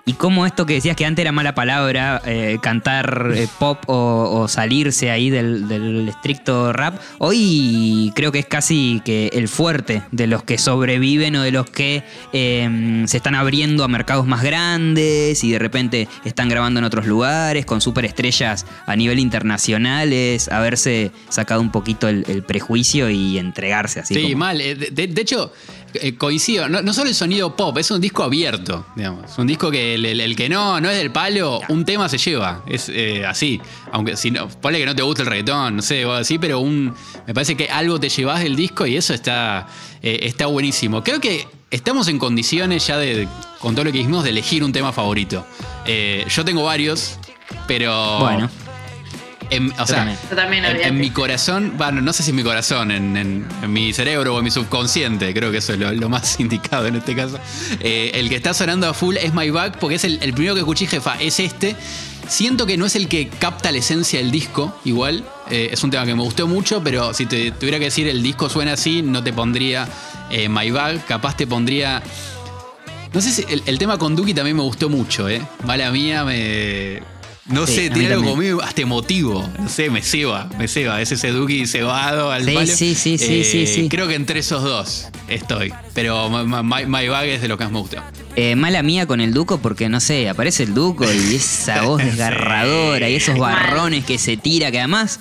[0.06, 4.42] y como esto que decías que antes era mala palabra, eh, cantar eh, pop o,
[4.42, 10.02] o salirse ahí del, del estricto rap, hoy creo que es casi que el fuerte
[10.12, 14.44] de los que sobreviven o de los que eh, se están abriendo a mercados más
[14.44, 20.50] grandes y de repente están grabando en otros lugares con superestrellas a nivel internacional, es
[20.50, 24.16] haberse sacado un poquito el, el prejuicio y entregarse así.
[24.16, 24.58] Sí, como- mal.
[24.58, 25.54] De hecho,
[25.96, 26.68] eh, coincido.
[26.70, 29.32] No, no solo el sonido pop, es un disco abierto, digamos.
[29.32, 32.10] Es un disco que el, el- el que no, no es del palo, un tema
[32.10, 32.64] se lleva.
[32.68, 33.62] Es eh, así.
[33.92, 36.60] Aunque si no, ponle que no te gusta el reggaetón, no sé, o así, pero
[36.60, 36.94] un.
[37.28, 39.68] Me parece que algo te llevas del disco y eso está,
[40.02, 41.04] eh, está buenísimo.
[41.04, 43.28] Creo que estamos en condiciones ya de,
[43.60, 45.46] con todo lo que dijimos, de elegir un tema favorito.
[46.30, 47.18] Yo tengo varios,
[47.68, 48.20] pero.
[48.20, 48.50] Bueno.
[49.56, 50.18] En, o sea, también.
[50.30, 53.74] Yo también, en, mi corazón, bueno, no sé si en mi corazón, en, en- en
[53.74, 56.96] mi cerebro o en mi subconsciente, creo que eso es lo, lo más indicado en
[56.96, 57.40] este caso.
[57.80, 60.54] Eh, el que está sonando a full es My Back, porque es el, el primero
[60.56, 61.76] que escuché, jefa, es este.
[62.28, 65.26] Siento que no es el que capta la esencia del disco, igual.
[65.52, 68.24] Eh, es un tema que me gustó mucho, pero si te tuviera que decir el
[68.24, 69.88] disco suena así, no te pondría
[70.32, 72.02] eh, My Bag, capaz te pondría.
[73.14, 75.42] No sé si el, el tema con Duki también me gustó mucho, ¿eh?
[75.66, 77.04] Mala mía, me.
[77.46, 79.46] No Sí, sé, tiene algo conmigo hasta emotivo.
[79.60, 81.02] No sé, me ceba, me ceba.
[81.02, 82.68] Es ese Duki cebado al Sí, palo.
[82.68, 83.90] sí, sí, sí, sí, sí.
[83.90, 85.74] Creo que entre esos dos estoy.
[85.94, 87.98] Pero My, My- My Bag es de lo que más me gustó.
[88.38, 92.02] Eh, mala mía con el Duco porque no sé, aparece el Duco y esa voz
[92.02, 95.20] desgarradora y esos barrones que se tira, que además,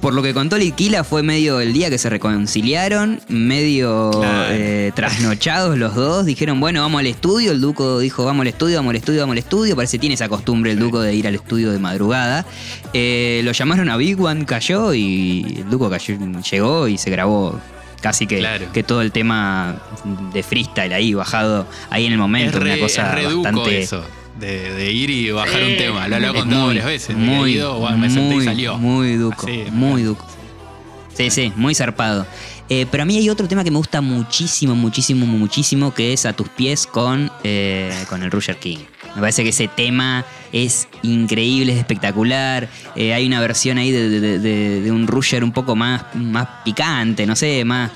[0.00, 4.48] por lo que contó Litquila, fue medio el día que se reconciliaron, medio Claro.
[4.52, 8.76] eh, trasnochados los dos, dijeron, bueno, vamos al estudio, el Duco dijo, vamos al estudio,
[8.76, 11.26] vamos al estudio, vamos al estudio, parece que tiene esa costumbre el Duco de ir
[11.26, 12.46] al estudio de madrugada.
[12.92, 16.16] Eh, lo llamaron a Big One, cayó y el Duco cayó,
[16.50, 17.58] llegó y se grabó
[18.00, 18.66] casi que, Claro.
[18.72, 19.76] que todo el tema
[20.32, 24.04] de freestyle ahí bajado ahí en el momento, es re, una cosa es bastante eso.
[24.38, 25.70] De, de ir y bajar Sí.
[25.72, 26.08] un tema.
[26.08, 27.16] Lo, lo he contado varias veces.
[27.16, 28.78] muy, ido, bueno, me senté y muy, salió.
[28.78, 30.24] muy duco, Así, muy duco.
[31.14, 32.26] Sí, sí, muy zarpado.
[32.68, 36.26] Eh, pero a mí hay otro tema que me gusta muchísimo, muchísimo, muchísimo, que es
[36.26, 38.78] A tus pies con, eh, con el Roger King.
[39.14, 42.68] Me parece que ese tema es increíble, es espectacular.
[42.94, 46.46] Eh, hay una versión ahí de, de- de- de un Roger un poco más, más
[46.64, 47.90] picante, no sé, más...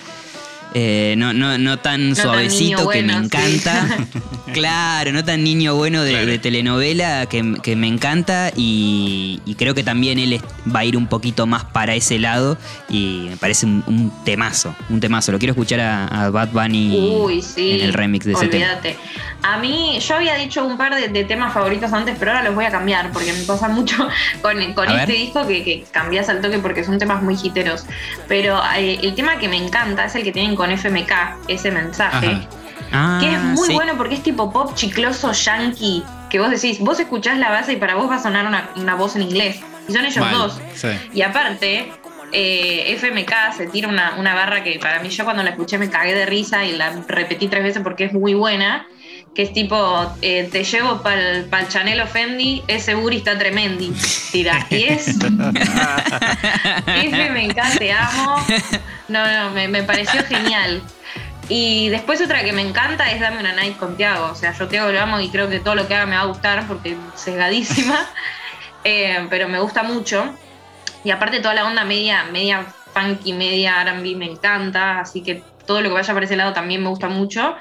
[0.75, 3.19] eh, no, no, no tan No tan suavecito que me sí.
[3.25, 3.87] encanta.
[4.53, 6.27] claro, no tan niño bueno de, Claro.
[6.27, 10.41] de telenovela que, que me encanta y, y creo que también él
[10.75, 12.59] va a ir un poquito más para ese lado
[12.89, 15.33] y me parece un, un temazo, un temazo.
[15.33, 17.73] Lo quiero escuchar a, a Bad Bunny Uy, sí.
[17.73, 18.65] en el remix de ese tema.
[18.67, 18.97] Olvídate.
[19.43, 22.55] A mí, yo había dicho un par de, de temas favoritos antes, pero ahora los
[22.55, 23.97] voy a cambiar porque me pasa mucho
[24.43, 25.09] con, con este ver.
[25.09, 27.85] disco que, que cambias al toque porque son temas muy hiteros.
[28.29, 31.13] Pero eh, el tema que me encanta es el que tienen con FMK,
[31.49, 32.47] ese mensaje.
[32.93, 33.75] Ah, Que es muy sí.
[33.75, 36.05] bueno porque es tipo pop chicloso yankee.
[36.31, 38.95] Que vos decís, vos escuchás la base y para vos va a sonar una, una
[38.95, 39.61] voz en inglés.
[39.89, 40.61] Y son ellos dos.
[40.75, 40.89] sí.
[41.13, 41.93] Y aparte,
[42.33, 45.91] eh, FMK se tira una, una barra que para mí yo cuando la escuché me
[45.91, 48.87] cagué de risa y la repetí tres veces porque es muy buena.
[49.35, 53.91] Que es tipo, eh, te llevo pa'l, pa'l Chanel Fendi, ese booty está tremendi.
[54.31, 54.67] Tira.
[54.69, 55.09] Y es.
[55.17, 55.59] FMK,
[57.79, 58.37] te amo.
[59.09, 60.83] No, no, me, me pareció genial.
[61.49, 64.31] Y después otra que me encanta es Dame una Night con Tiago.
[64.33, 66.23] O sea, yo Tiago lo amo y creo que todo lo que haga me va
[66.23, 68.09] a gustar porque es sesgadísima.
[68.85, 70.35] Eh, pero me gusta mucho.
[71.05, 74.99] Y aparte toda la onda media, media funky, media RB me encanta.
[74.99, 77.55] Así que todo lo que vaya por ese lado también me gusta mucho.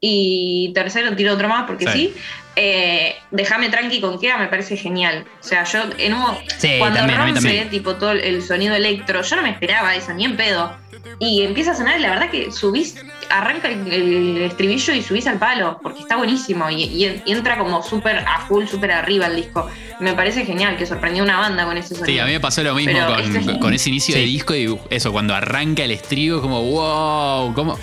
[0.00, 1.92] Y tercero, tiro otro más porque Sí.
[1.92, 2.14] sí.
[2.58, 5.24] Eh, Déjame tranqui con Kea me parece genial.
[5.40, 6.24] O sea, yo en un,
[6.58, 7.70] Sí, cuando también, a mí rompe, también.
[7.70, 10.74] tipo todo el sonido electro, yo no me esperaba eso, ni en pedo.
[11.18, 12.96] Y empieza a sonar y la verdad que subís,
[13.30, 16.68] arranca el, el estribillo y subís al palo, porque está buenísimo.
[16.70, 19.68] Y, y- y entra como súper a full, súper arriba el disco.
[20.00, 22.06] Me parece genial, que sorprendió una banda con ese sonido.
[22.06, 24.26] Sí, a mí me pasó lo mismo con, este es- con ese inicio de Sí.
[24.26, 27.78] disco y eso, cuando arranca el estribo, como, wow, ¿cómo?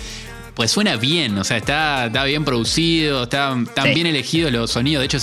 [0.54, 3.94] Pues suena bien, o sea, está, está bien producido, están tan Sí.
[3.94, 5.00] bien elegidos los sonidos.
[5.00, 5.18] De hecho,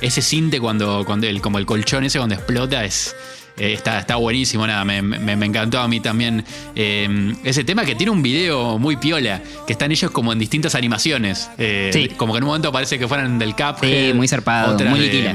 [0.00, 3.14] ese- cinte cuando, cuando el, como el colchón ese cuando explota es.
[3.58, 6.42] eh, está, está buenísimo, nada, me, me- me encantó a mí también
[6.74, 10.74] eh, ese tema que tiene un video muy piola, que están ellos como en distintas
[10.74, 11.48] animaciones.
[11.58, 12.08] eh, Sí.
[12.16, 13.78] Como que en un momento parece que fueran del Cap.
[13.80, 15.34] Sí, muy zarpado, muy de,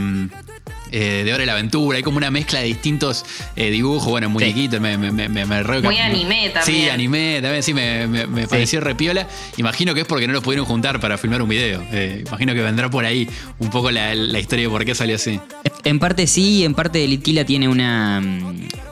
[0.91, 1.97] eh, de Hora de la Aventura.
[1.97, 5.81] Hay como una mezcla de distintos eh, dibujos, bueno, muñequitos, me, me, me, me re-
[5.81, 6.83] Muy anime también.
[6.83, 9.27] Sí, anime también, sí, me, me- me pareció repiola.
[9.57, 11.83] Imagino que es porque no los pudieron juntar para filmar un video.
[11.91, 13.27] Eh, imagino que vendrá por ahí
[13.59, 15.39] un poco la, la historia de por qué salió así.
[15.83, 18.21] En parte sí, en parte Litquila tiene una.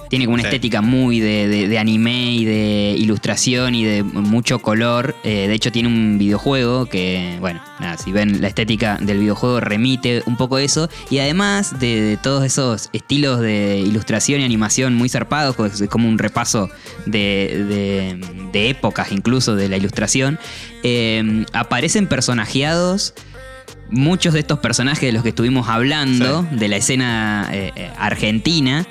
[0.09, 0.47] Tiene como una Sí.
[0.47, 5.15] estética muy de, de- de anime y de ilustración y de mucho color.
[5.23, 9.59] Eh, de hecho, tiene un videojuego que, bueno, nada, si ven la estética del videojuego,
[9.59, 10.89] remite un poco eso.
[11.09, 15.89] Y además de, de todos esos estilos de ilustración y animación muy zarpados, pues, es
[15.89, 16.69] como un repaso
[17.05, 20.39] de, de- de épocas incluso de la ilustración,
[20.83, 23.13] eh, aparecen personajeados
[23.89, 28.85] muchos de estos personajes de los que estuvimos hablando, de la escena eh, eh, argentina,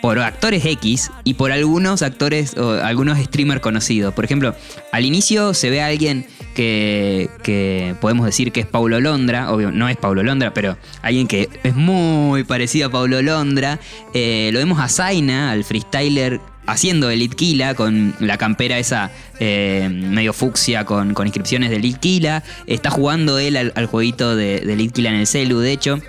[0.00, 4.14] por actores X y por algunos actores o algunos streamers conocidos.
[4.14, 4.54] Por ejemplo,
[4.92, 9.70] al inicio se ve a alguien que, que podemos decir que es Paulo Londra, obvio,
[9.70, 13.78] no es Paulo Londra, pero alguien que es muy parecido a Paulo Londra.
[14.14, 19.10] Eh, lo vemos a Zaina, al freestyler haciendo el Litquila con la campera esa
[19.40, 22.42] eh, medio fucsia con, con inscripciones de Litquila.
[22.66, 26.00] Está jugando él al, jueguito de, de Litquila en el celu, de hecho.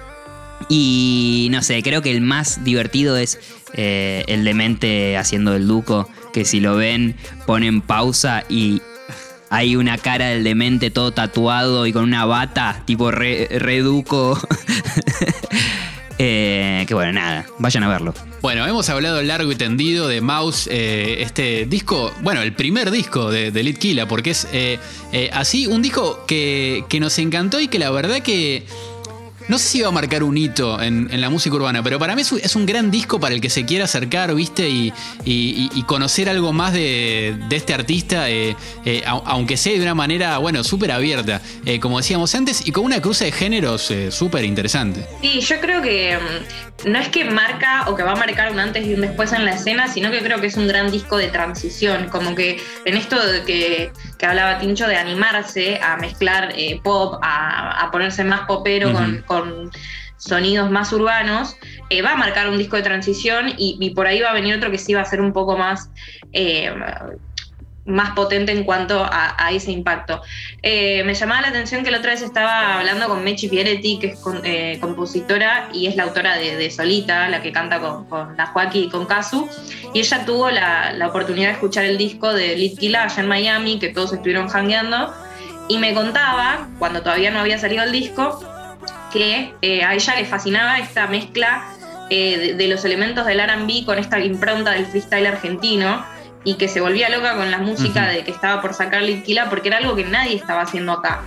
[0.69, 3.39] Y no sé, creo que el más divertido es
[3.73, 8.81] eh, el demente haciendo el duco, que si lo ven ponen pausa y
[9.49, 14.39] hay una cara del demente todo tatuado y con una bata tipo re, reduco.
[16.17, 18.13] eh, que bueno, nada, vayan a verlo.
[18.41, 23.29] Bueno, hemos hablado largo y tendido de Mouse, eh, este disco, bueno, el primer disco
[23.29, 24.47] de, de Killa, porque es
[25.31, 28.65] así un disco que, que nos encantó y que la verdad que
[29.47, 32.21] no sé si va a marcar un hito en, la música urbana, pero para mí
[32.21, 34.69] es un, gran disco para el que se quiera acercar, ¿viste?
[34.69, 40.63] Y, conocer algo más de, este artista, eh, eh, aunque sea de una manera, bueno,
[40.63, 45.05] súper abierta, eh, como decíamos antes, y con una cruza de géneros súper interesante.
[45.21, 48.59] Sí, yo creo que mm, no es que marca o que va a marcar un
[48.59, 51.17] antes y un después en la escena, sino que creo que es un gran disco
[51.17, 53.91] de transición, como que en esto de que,
[54.25, 56.53] hablaba Tincho de animarse a mezclar
[56.83, 59.71] pop, a, ponerse más popero con con
[60.21, 61.57] sonidos más urbanos,
[61.89, 64.69] eh, va a marcar un disco de transición y, por ahí va a venir otro
[64.69, 65.89] que sí va a ser un poco más,
[66.31, 66.71] eh,
[67.85, 70.21] más potente en cuanto a, ese impacto.
[70.61, 74.07] Eh, me llamaba la atención que la otra vez estaba hablando con Mechi Pieretti, que
[74.07, 78.89] es compositora y es la autora de, Solita, la que canta con, la Joaquín y
[78.89, 79.49] con Kazu,
[79.93, 83.89] y ella tuvo la, oportunidad de escuchar el disco de Killa allá en Miami, que
[83.89, 85.13] todos estuvieron hangueando,
[85.67, 88.39] y me contaba, cuando todavía no había salido el disco,
[89.11, 91.65] que eh, a ella le fascinaba esta mezcla
[92.09, 96.05] eh, de, los elementos del RB con esta impronta del freestyle argentino
[96.43, 99.69] y que se volvía loca con la música de que estaba por sacar Litquila porque
[99.69, 101.21] era algo que nadie estaba haciendo acá.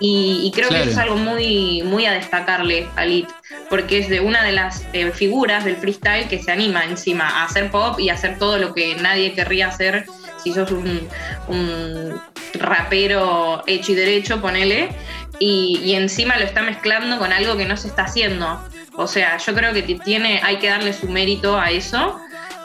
[0.00, 3.28] Y, creo que eso es algo muy, muy a destacarle a Lit,
[3.68, 7.44] porque es de una de las eh, figuras del freestyle que se anima encima a
[7.44, 10.06] hacer pop y a hacer todo lo que nadie querría hacer
[10.40, 11.08] si sos un,
[11.48, 12.20] un
[12.54, 14.90] rapero hecho y derecho, ponele
[15.38, 18.60] y, encima lo está mezclando con algo que no se está haciendo.
[18.96, 22.20] O sea, yo creo que tiene, hay que darle su mérito a eso.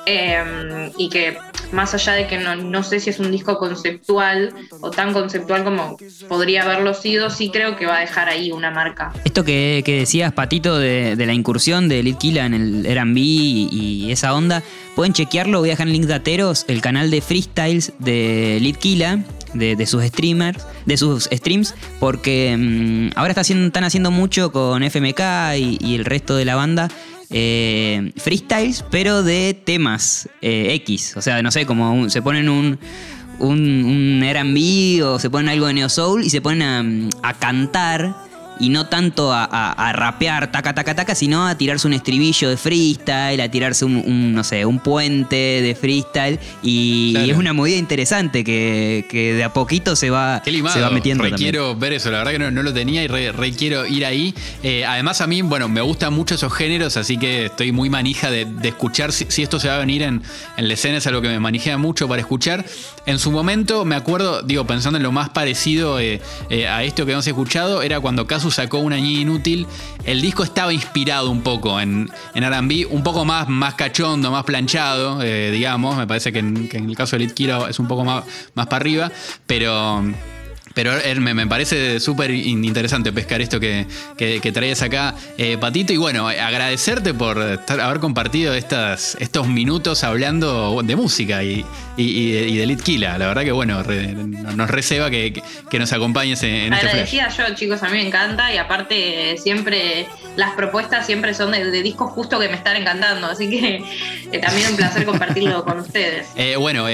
[0.05, 1.37] Em, y que
[1.73, 5.97] más allá de que no, sé si es un disco conceptual o tan conceptual como
[6.29, 9.11] podría haberlo sido, sí creo que va a dejar ahí una marca.
[9.25, 14.63] Esto que, decías, Patito, de, la incursión de Killa en el R&B y, esa onda,
[14.95, 19.19] pueden chequearlo, voy a dejar en link de Ateros, el canal de freestyles de Killa
[19.53, 25.21] de, sus streamers, de sus streams, porque mm, ahora están haciendo mucho con FMK
[25.57, 26.89] y, el resto de la banda.
[27.35, 31.17] Eh, freestyles, pero de temas eh, X.
[31.17, 32.77] O sea, no sé, como se ponen un,
[33.39, 37.33] un, un RB o se ponen algo de Neo Soul y se ponen a, a
[37.33, 38.15] cantar
[38.59, 43.41] y no tanto a, rapear taca taca taca, sino a tirarse un estribillo de freestyle,
[43.41, 49.05] a tirarse un, no sé, un puente de freestyle y, es una movida interesante que,
[49.11, 51.23] de a poquito se va, se va metiendo.
[51.23, 54.33] Re quiero ver eso, la verdad que no, lo tenía y re, quiero ir ahí.
[54.61, 58.29] Eh, además a mí, bueno, me gustan mucho esos géneros, así que estoy muy manija
[58.29, 60.21] de, escuchar si, esto se va a venir en,
[60.57, 62.65] en la escena, es algo que me manijea mucho para escuchar.
[63.05, 67.05] En su momento, me acuerdo, digo, pensando en lo más parecido eh, eh, a esto
[67.05, 69.67] que hemos escuchado, era cuando Casu sacó una niña inútil.
[70.05, 74.45] El disco estaba inspirado un poco en, en RB, un poco más, más cachondo, más
[74.45, 75.97] planchado, eh, digamos.
[75.97, 78.23] Me parece que en, el caso de Kira es un poco más,
[78.55, 79.11] más para arriba,
[79.45, 80.03] pero.
[80.73, 83.85] Pero me, parece súper interesante pescar esto que,
[84.53, 85.93] traes acá, eh, Patito.
[85.93, 91.65] Y bueno, agradecerte por haber compartido estas, estos minutos hablando de música y,
[91.97, 93.17] y, de, Litkila.
[93.17, 95.41] La verdad que bueno, nos receba que,
[95.73, 98.53] nos acompañes en, este Agradecida yo, chicos, a mí me encanta.
[98.53, 103.27] Y aparte, siempre las propuestas siempre son de, discos justo que me están encantando.
[103.27, 103.83] Así que
[104.31, 106.27] eh, también un placer compartirlo con ustedes.
[106.43, 106.85] Eh, bueno,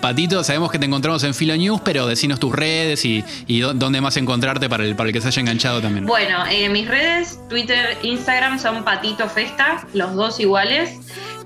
[0.00, 3.14] Patito, sabemos que te encontramos en Filo News, pero decinos tus redes y
[3.46, 6.06] y, dónde más encontrarte para el, para el que se haya enganchado también.
[6.06, 10.98] Bueno, eh, mis redes, Twitter, Instagram son Patito Festa, los dos iguales.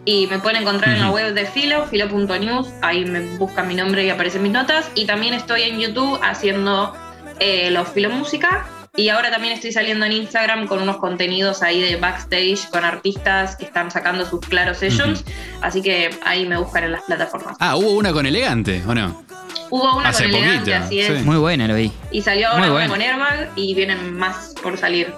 [0.04, 4.06] Y me pueden encontrar en la web de Filo, filo.news, ahí me buscan mi nombre
[4.06, 4.90] y aparecen mis notas.
[4.94, 6.94] Y también estoy en YouTube haciendo
[7.40, 8.66] eh, los Filo Música.
[8.96, 13.56] Y ahora también estoy saliendo en Instagram con unos contenidos ahí de backstage con artistas
[13.56, 15.24] que están sacando sus claros sessions.
[15.60, 17.56] Así que ahí me buscan en las plataformas.
[17.60, 19.24] Ah, hubo una con Elegante, ¿o no?
[19.70, 21.24] Hubo una con Elegante, así es.
[21.24, 21.92] Muy buena lo vi.
[22.10, 25.12] Y salió ahora una con Airbag y vienen más por salir.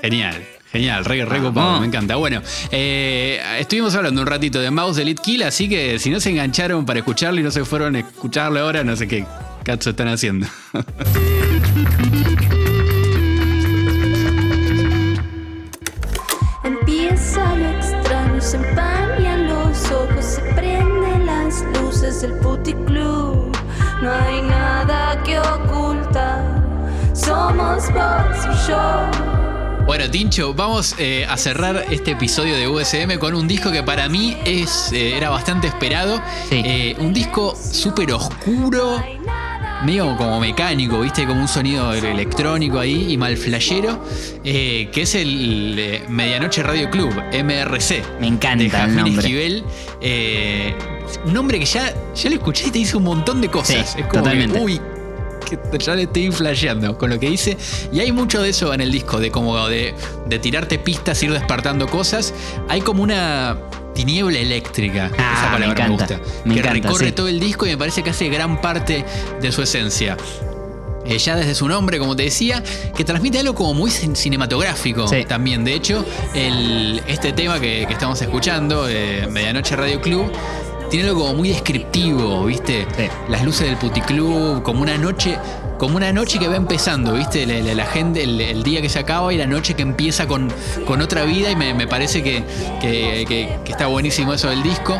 [0.00, 0.42] Genial.
[0.74, 2.16] Genial, re, re me encanta.
[2.16, 6.30] Bueno, eh, estuvimos hablando un ratito de Mouse Elite Kill, así que si no se
[6.30, 9.24] engancharon para escucharlo y no se fueron a escucharlo ahora, no sé qué
[9.62, 10.48] cazzo están haciendo.
[29.86, 34.08] Bueno, Tincho, vamos eh, a cerrar este episodio de USM con un disco que para
[34.08, 36.22] mí es, eh, era bastante esperado.
[36.48, 36.62] Sí.
[36.64, 39.02] Eh, un disco súper oscuro,
[39.84, 41.26] medio como mecánico, ¿viste?
[41.26, 44.02] Como un sonido electrónico ahí y mal flashero,
[44.42, 48.02] eh, que es el eh, Medianoche Radio Club, MRC.
[48.20, 49.20] Me encanta de el nombre.
[49.20, 49.64] Esquivel.
[50.00, 50.74] Eh,
[51.26, 53.90] un nombre que ya, ya lo escuché y te dice un montón de cosas.
[53.90, 54.58] Sí, es como totalmente.
[54.58, 54.80] que, uy,
[55.44, 57.56] que ya le estoy flasheando con lo que dice.
[57.92, 59.94] Y hay mucho de eso en el disco, de como de,
[60.26, 62.32] de tirarte pistas, ir despertando cosas.
[62.68, 63.56] Hay como una
[63.94, 65.10] tiniebla eléctrica.
[65.18, 66.20] Ah, esa palabra me gusta.
[66.44, 67.12] me que encanta, recorre sí.
[67.12, 69.04] todo el disco y me parece que hace gran parte
[69.40, 70.16] de su esencia.
[71.06, 72.62] Eh, ya desde su nombre, como te decía,
[72.96, 75.26] que transmite algo como muy cin- cinematográfico Sí.
[75.26, 75.62] también.
[75.62, 76.02] De hecho,
[76.34, 80.32] el- este tema que, que estamos escuchando, eh, Medianoche Radio Club,
[80.94, 82.86] tiene algo como muy descriptivo, ¿viste?
[82.96, 83.08] Sí.
[83.28, 85.36] Las luces del puticlub, como una noche,
[85.78, 87.46] como una noche que va empezando, ¿viste?
[87.46, 90.26] La, la- la gente, el, el día que se acaba y la noche que empieza
[90.28, 90.52] con,
[90.86, 92.44] con otra vida y me, me parece que,
[92.80, 94.96] que- que- que está buenísimo eso del disco.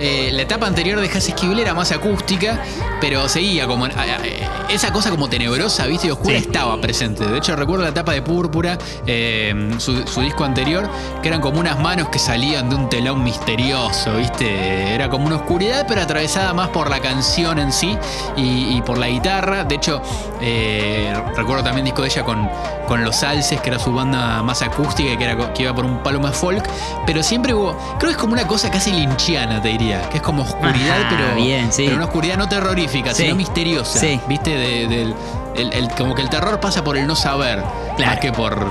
[0.00, 2.58] Eh, la etapa anterior de Esquivel era más acústica,
[3.00, 3.84] pero seguía como.
[3.84, 6.06] a- a- esa cosa como tenebrosa, ¿viste?
[6.06, 6.44] Y oscura Sí.
[6.46, 7.26] estaba presente.
[7.26, 10.88] De hecho, recuerdo la etapa de Púrpura, eh, su, su disco anterior,
[11.22, 14.94] que eran como unas manos que salían de un telón misterioso, ¿viste?
[14.94, 17.98] Era como una oscuridad, pero atravesada más por la canción en sí
[18.36, 19.64] y, y por la guitarra.
[19.64, 20.00] De hecho,
[20.40, 22.48] eh, recuerdo también disco de ella con,
[22.88, 25.98] con Los Alces, que era su banda más acústica, que, era, que iba por un
[26.02, 26.68] palo más folk.
[27.06, 27.76] Pero siempre hubo.
[27.98, 30.08] Creo que es como una cosa casi linchiana, te diría.
[30.10, 31.34] Que es como oscuridad, Ajá, pero.
[31.36, 31.84] bien, sí.
[31.84, 33.24] Pero una oscuridad no terrorífica, Sí.
[33.24, 33.98] sino misteriosa.
[33.98, 34.20] Sí.
[34.28, 34.50] ¿Viste?
[34.56, 35.14] De- del-
[35.56, 37.62] el- el- como que el terror pasa por el no saber,
[37.96, 38.12] Claro.
[38.12, 38.66] más que por,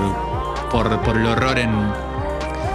[0.70, 2.09] por, por el horror en.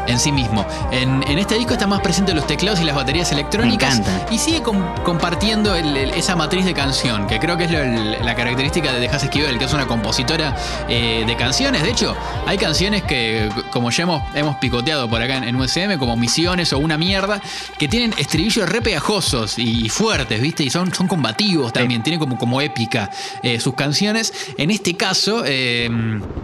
[0.08, 0.66] En sí mismo.
[0.92, 4.00] En, en este disco están más presentes los teclados y las baterías electrónicas.
[4.00, 4.36] Me.
[4.36, 7.80] Y sigue com- compartiendo el- el- esa matriz de canción, que creo que es lo-
[7.82, 10.56] el- la característica de Dejas Esquivel, que es una compositora
[10.90, 11.82] eh, de canciones.
[11.84, 15.98] De hecho, hay canciones que, como ya hemos, hemos picoteado por acá en, en USM,
[15.98, 17.42] como Misiones o Una Mierda,
[17.80, 20.64] que tienen estribillos re pegajosos y, y fuertes, ¿viste?
[20.64, 23.10] Y son, son combativos también, tienen como, como épica
[23.44, 24.34] eh, sus canciones.
[24.58, 25.90] En este caso, eh,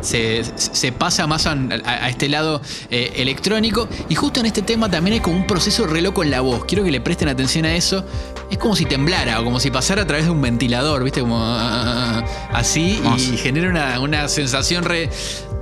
[0.02, 3.14] se, se pasa más a, a- a este lado eh,
[3.58, 3.88] electrónico.
[4.10, 6.66] Y justo en este tema también hay como un proceso re loco en la voz.
[6.66, 8.06] Quiero que le presten atención a eso.
[8.50, 11.22] Es como si temblara o como si pasara a través de un ventilador, ¿viste?
[11.22, 13.34] Como ah, así Hermoso.
[13.34, 15.10] y genera una, una sensación re.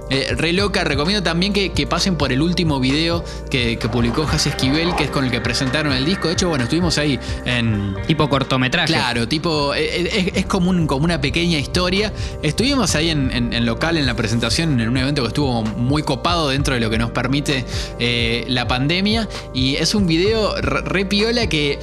[0.10, 4.26] Eh, re loca, recomiendo también que, que pasen por el último video que, que publicó
[4.30, 6.28] Jazz Esquivel, que es con el que presentaron el disco.
[6.28, 8.88] De hecho, bueno, estuvimos ahí en, Tipo cortometraje.
[8.88, 12.12] Claro, tipo, eh, es, es como, un- como una pequeña historia.
[12.42, 16.02] Estuvimos ahí en, en- en local en la presentación, en un evento que estuvo muy
[16.04, 17.66] copado dentro de lo que nos permite
[18.00, 19.28] eh, la pandemia.
[19.54, 21.80] Y es un video re, re piola que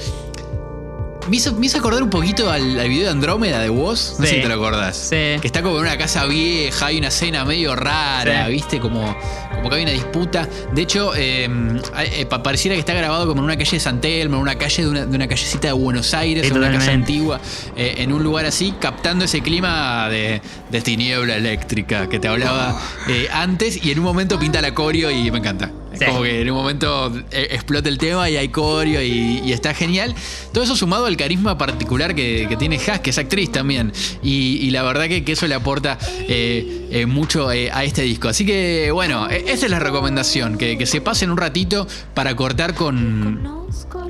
[1.29, 4.19] me hizo, me hizo acordar un poquito al, al video de Andrómeda de Woz.
[4.19, 4.95] No sé si te lo acordás.
[4.97, 5.15] Sí.
[5.41, 8.51] Que está como en una casa vieja, hay una escena medio rara, Sí.
[8.51, 8.79] ¿viste?
[8.79, 9.15] Como,
[9.55, 10.47] como que hay una disputa.
[10.73, 11.49] De hecho, eh,
[11.93, 14.41] hay- eh, pa- pareciera que está grabado como en una calle de San Telmo, en
[14.43, 17.39] una calle de una, de una callecita de Buenos Aires, en una casa antigua,
[17.75, 22.79] eh, en un lugar así, captando ese clima de, de tiniebla eléctrica que te hablaba
[23.07, 25.71] eh, antes, y en un momento pinta la coreo y me encanta.
[25.99, 26.05] Sí.
[26.05, 29.73] como que en un momento eh, explota el tema y hay coreo y, y está
[29.73, 30.15] genial.
[30.53, 33.91] Todo eso sumado al carisma particular que, que tiene Haas, que es actriz también.
[34.23, 38.01] Y, y la verdad que, que eso le aporta eh, eh, mucho eh, a este
[38.03, 38.27] disco.
[38.29, 42.35] Así que bueno, eh, esa es la recomendación, que, que se pasen un ratito para
[42.35, 43.67] cortar con,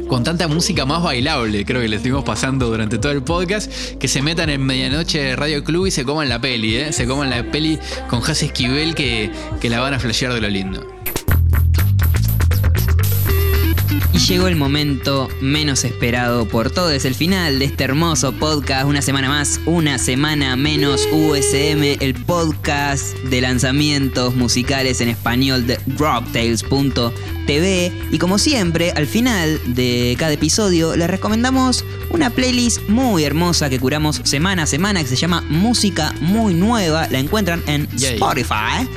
[0.08, 4.08] con tanta música más bailable, creo que le estuvimos pasando durante todo el podcast, que
[4.08, 6.94] se metan en Medianoche Radio Club y se coman la peli, ¿eh?
[6.94, 7.80] Se coman la peli
[8.10, 10.86] con Jazz Esquivel que, que la van a flashear de lo lindo.
[14.14, 18.88] Y llegó el momento menos esperado por todos, el final de este hermoso podcast.
[18.88, 25.80] Una semana más, una semana menos USM, el podcast de lanzamientos musicales en español de
[25.98, 27.92] rocktails.tv.
[28.12, 33.80] Y como siempre, al final de cada episodio, les recomendamos una playlist muy hermosa que
[33.80, 37.08] curamos semana a semana que se llama Música Muy Nueva.
[37.12, 37.88] La encuentran en.
[37.96, 38.88] Spotify.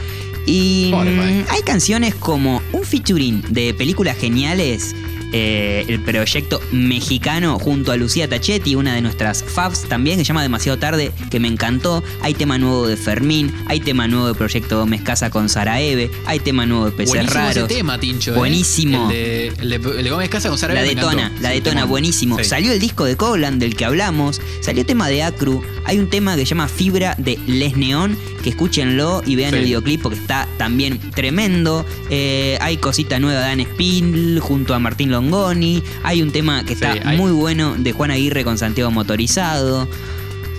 [0.51, 1.33] Y Spotify.
[1.33, 4.95] mm, hay canciones como un featuring de películas geniales.
[5.33, 10.29] Eh, el proyecto mexicano junto a Lucía Tachetti, una de nuestras faves también, que se
[10.29, 12.03] llama Demasiado Tarde, que me encantó.
[12.23, 16.11] Hay tema nuevo de Fermín, hay tema nuevo de Proyecto Gómez Casa con Sara Eve,
[16.27, 17.57] hay tema nuevo de Peces Buenísimo Raros.
[17.57, 18.33] ese tema, Tincho.
[18.35, 18.37] ¿eh?
[18.37, 19.11] Buenísimo.
[19.11, 21.85] El de, el de- el de Gómez Casa con Sara La detona, la Sí, detona,
[21.85, 22.39] buenísimo.
[22.39, 22.45] Sí.
[22.45, 26.35] Salió el disco de Coblan del que hablamos, salió tema de Acru, hay un tema
[26.37, 29.57] que se llama Fibra de Les Neón, que escúchenlo y vean Sí.
[29.59, 31.85] el videoclip porque está también tremendo.
[32.11, 36.73] Eh, hay cosita nueva de Dan Spindl junto a Martín Longoni, hay un tema que
[36.73, 39.87] está hay- muy bueno de Juan Aguirre con Santiago Motorizado.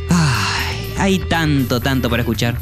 [0.09, 2.57] Ay, hay tanto, tanto para escuchar.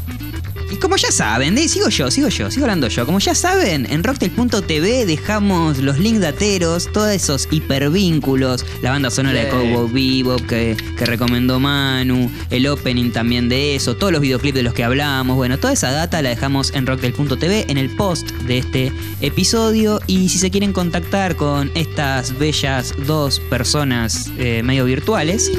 [0.70, 3.04] Y como ya saben, de- sigo yo, sigo yo, sigo hablando yo.
[3.04, 9.40] Como ya saben, en rocktail.tv dejamos los links dateros, todos esos hipervínculos, la banda sonora
[9.44, 9.48] de.
[9.48, 9.90] Cowboy
[10.22, 14.72] Bebop que, que recomendó Manu, el opening también de eso, todos los videoclips de los
[14.74, 15.36] que hablamos.
[15.36, 20.00] Bueno, toda esa data la dejamos en rocktail.tv en el post de este episodio.
[20.06, 25.50] Y si se quieren contactar con estas bellas dos personas eh, medio virtuales,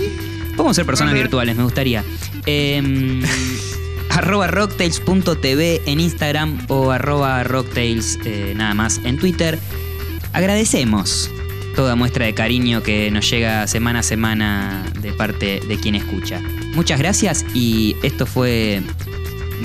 [0.56, 2.04] podemos ser personas virtuales, me gustaría.
[2.46, 3.22] Em,
[4.12, 9.58] arroba rocktails.tv en Instagram o arroba rocktails eh, nada más en Twitter.
[10.34, 11.30] Agradecemos
[11.76, 16.40] toda muestra de cariño que nos llega semana a semana de parte de quien escucha.
[16.74, 18.82] Muchas gracias y esto fue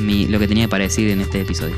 [0.00, 1.74] mi- lo que tenía para decir en este episodio.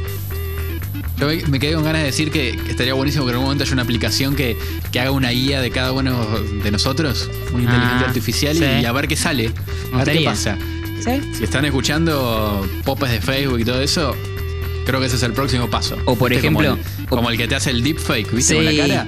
[1.19, 3.47] Yo me, me quedé con ganas de decir que, que estaría buenísimo que en algún
[3.47, 4.57] momento haya una aplicación que,
[4.93, 6.25] que haga una guía de cada uno
[6.63, 8.65] de nosotros, una inteligencia Ah, artificial, sí.
[8.83, 9.51] y a ver qué sale.
[9.93, 10.57] A ver qué pasa.
[11.05, 11.21] ¿Sí?
[11.37, 14.15] Si están escuchando popes de Facebook y todo eso,
[14.87, 15.97] creo que ese es el próximo paso.
[16.05, 16.47] O por ¿Viste?
[16.47, 16.79] Como ejemplo-
[17.09, 18.55] Como el, que te hace el deepfake, ¿viste?
[18.57, 19.07] Con la cara.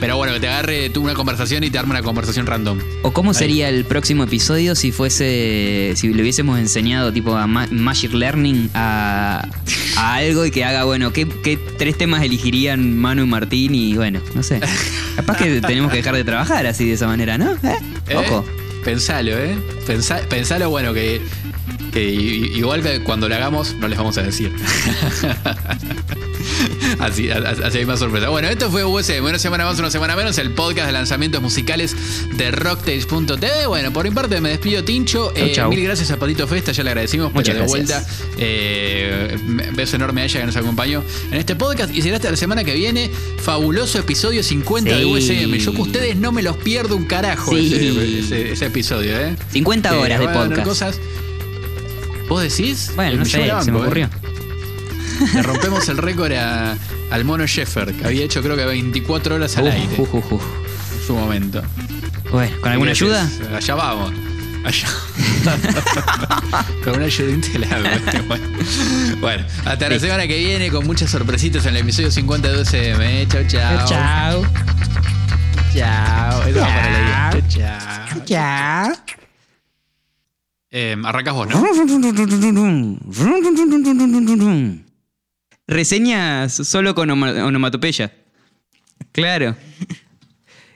[0.00, 2.78] Pero bueno, que te agarre tú una conversación y te arme una conversación random.
[3.02, 3.34] ¿O cómo Ahí.
[3.34, 8.70] sería el próximo episodio si fuese, si le hubiésemos enseñado tipo a ma- Magic Learning
[8.74, 9.48] a,
[9.96, 13.74] a algo y que haga, bueno, ¿qué, qué tres temas elegirían Manu y Martín?
[13.74, 14.60] Y bueno, no sé.
[15.16, 17.50] Capaz que tenemos que dejar de trabajar así de esa manera, ¿no?
[17.54, 17.78] ¿Eh?
[18.08, 18.14] ¿Eh?
[18.84, 19.58] Pensalo, ¿eh?
[20.28, 21.20] Pensalo, bueno, que,
[21.92, 24.52] que igual que cuando lo hagamos, no les vamos a decir.
[26.98, 28.28] así, así hay más sorpresa.
[28.28, 31.94] Bueno, esto fue USM, una semana más, una semana menos, el podcast de lanzamientos musicales
[32.36, 33.66] de Rocktails.tv.
[33.66, 35.32] Bueno, por mi parte me despido, Tincho.
[35.34, 35.70] Chau, Eh, chau.
[35.70, 38.06] Mil gracias a Patito Festa, ya le agradecimos, Muchas pero de gracias.
[38.06, 38.38] vuelta.
[38.38, 39.36] eh,
[39.74, 41.94] beso enorme a ella que nos acompañó en este podcast.
[41.94, 43.10] Y será hasta la semana que viene,
[43.42, 45.04] fabuloso episodio 50 de.
[45.04, 45.56] USM.
[45.58, 47.72] Yo que ustedes no me los pierdo un carajo Sí.
[47.74, 49.36] ese, ese- ese episodio, ¿eh?
[49.52, 50.62] 50 Eh, horas de podcast.
[50.64, 51.00] cosas.
[52.28, 52.92] ¿Vos decís?
[52.94, 54.10] Bueno, no sé, se me ocurrió.
[55.34, 56.76] Le rompemos el récord a-
[57.10, 60.06] al mono Sheffer, que había hecho creo que 24 horas al aire en
[61.06, 61.62] su momento.
[62.30, 63.28] Bueno, ¿con alguna ayuda?
[63.56, 64.12] Allá vamos.
[64.64, 64.88] Allá.
[66.84, 67.68] con una ayudita de la
[68.28, 68.44] bueno.
[69.20, 73.28] bueno, hasta la semana que viene con muchas sorpresitas en el episodio 50 de UCM.
[73.28, 73.46] chau.
[73.86, 74.42] Chao.
[75.74, 76.42] Chao.
[76.42, 78.24] Eso va para la chau.
[78.26, 78.92] Chao.
[80.70, 81.64] Eh, arrancas vos, ¿no?
[85.68, 88.12] Reseñas solo con oma- onomatopeya.
[89.12, 89.54] Claro.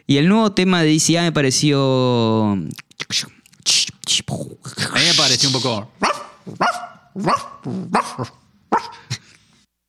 [0.07, 2.53] Y el nuevo tema de DCA me pareció.
[2.53, 2.69] A mí
[5.07, 5.91] me pareció un poco.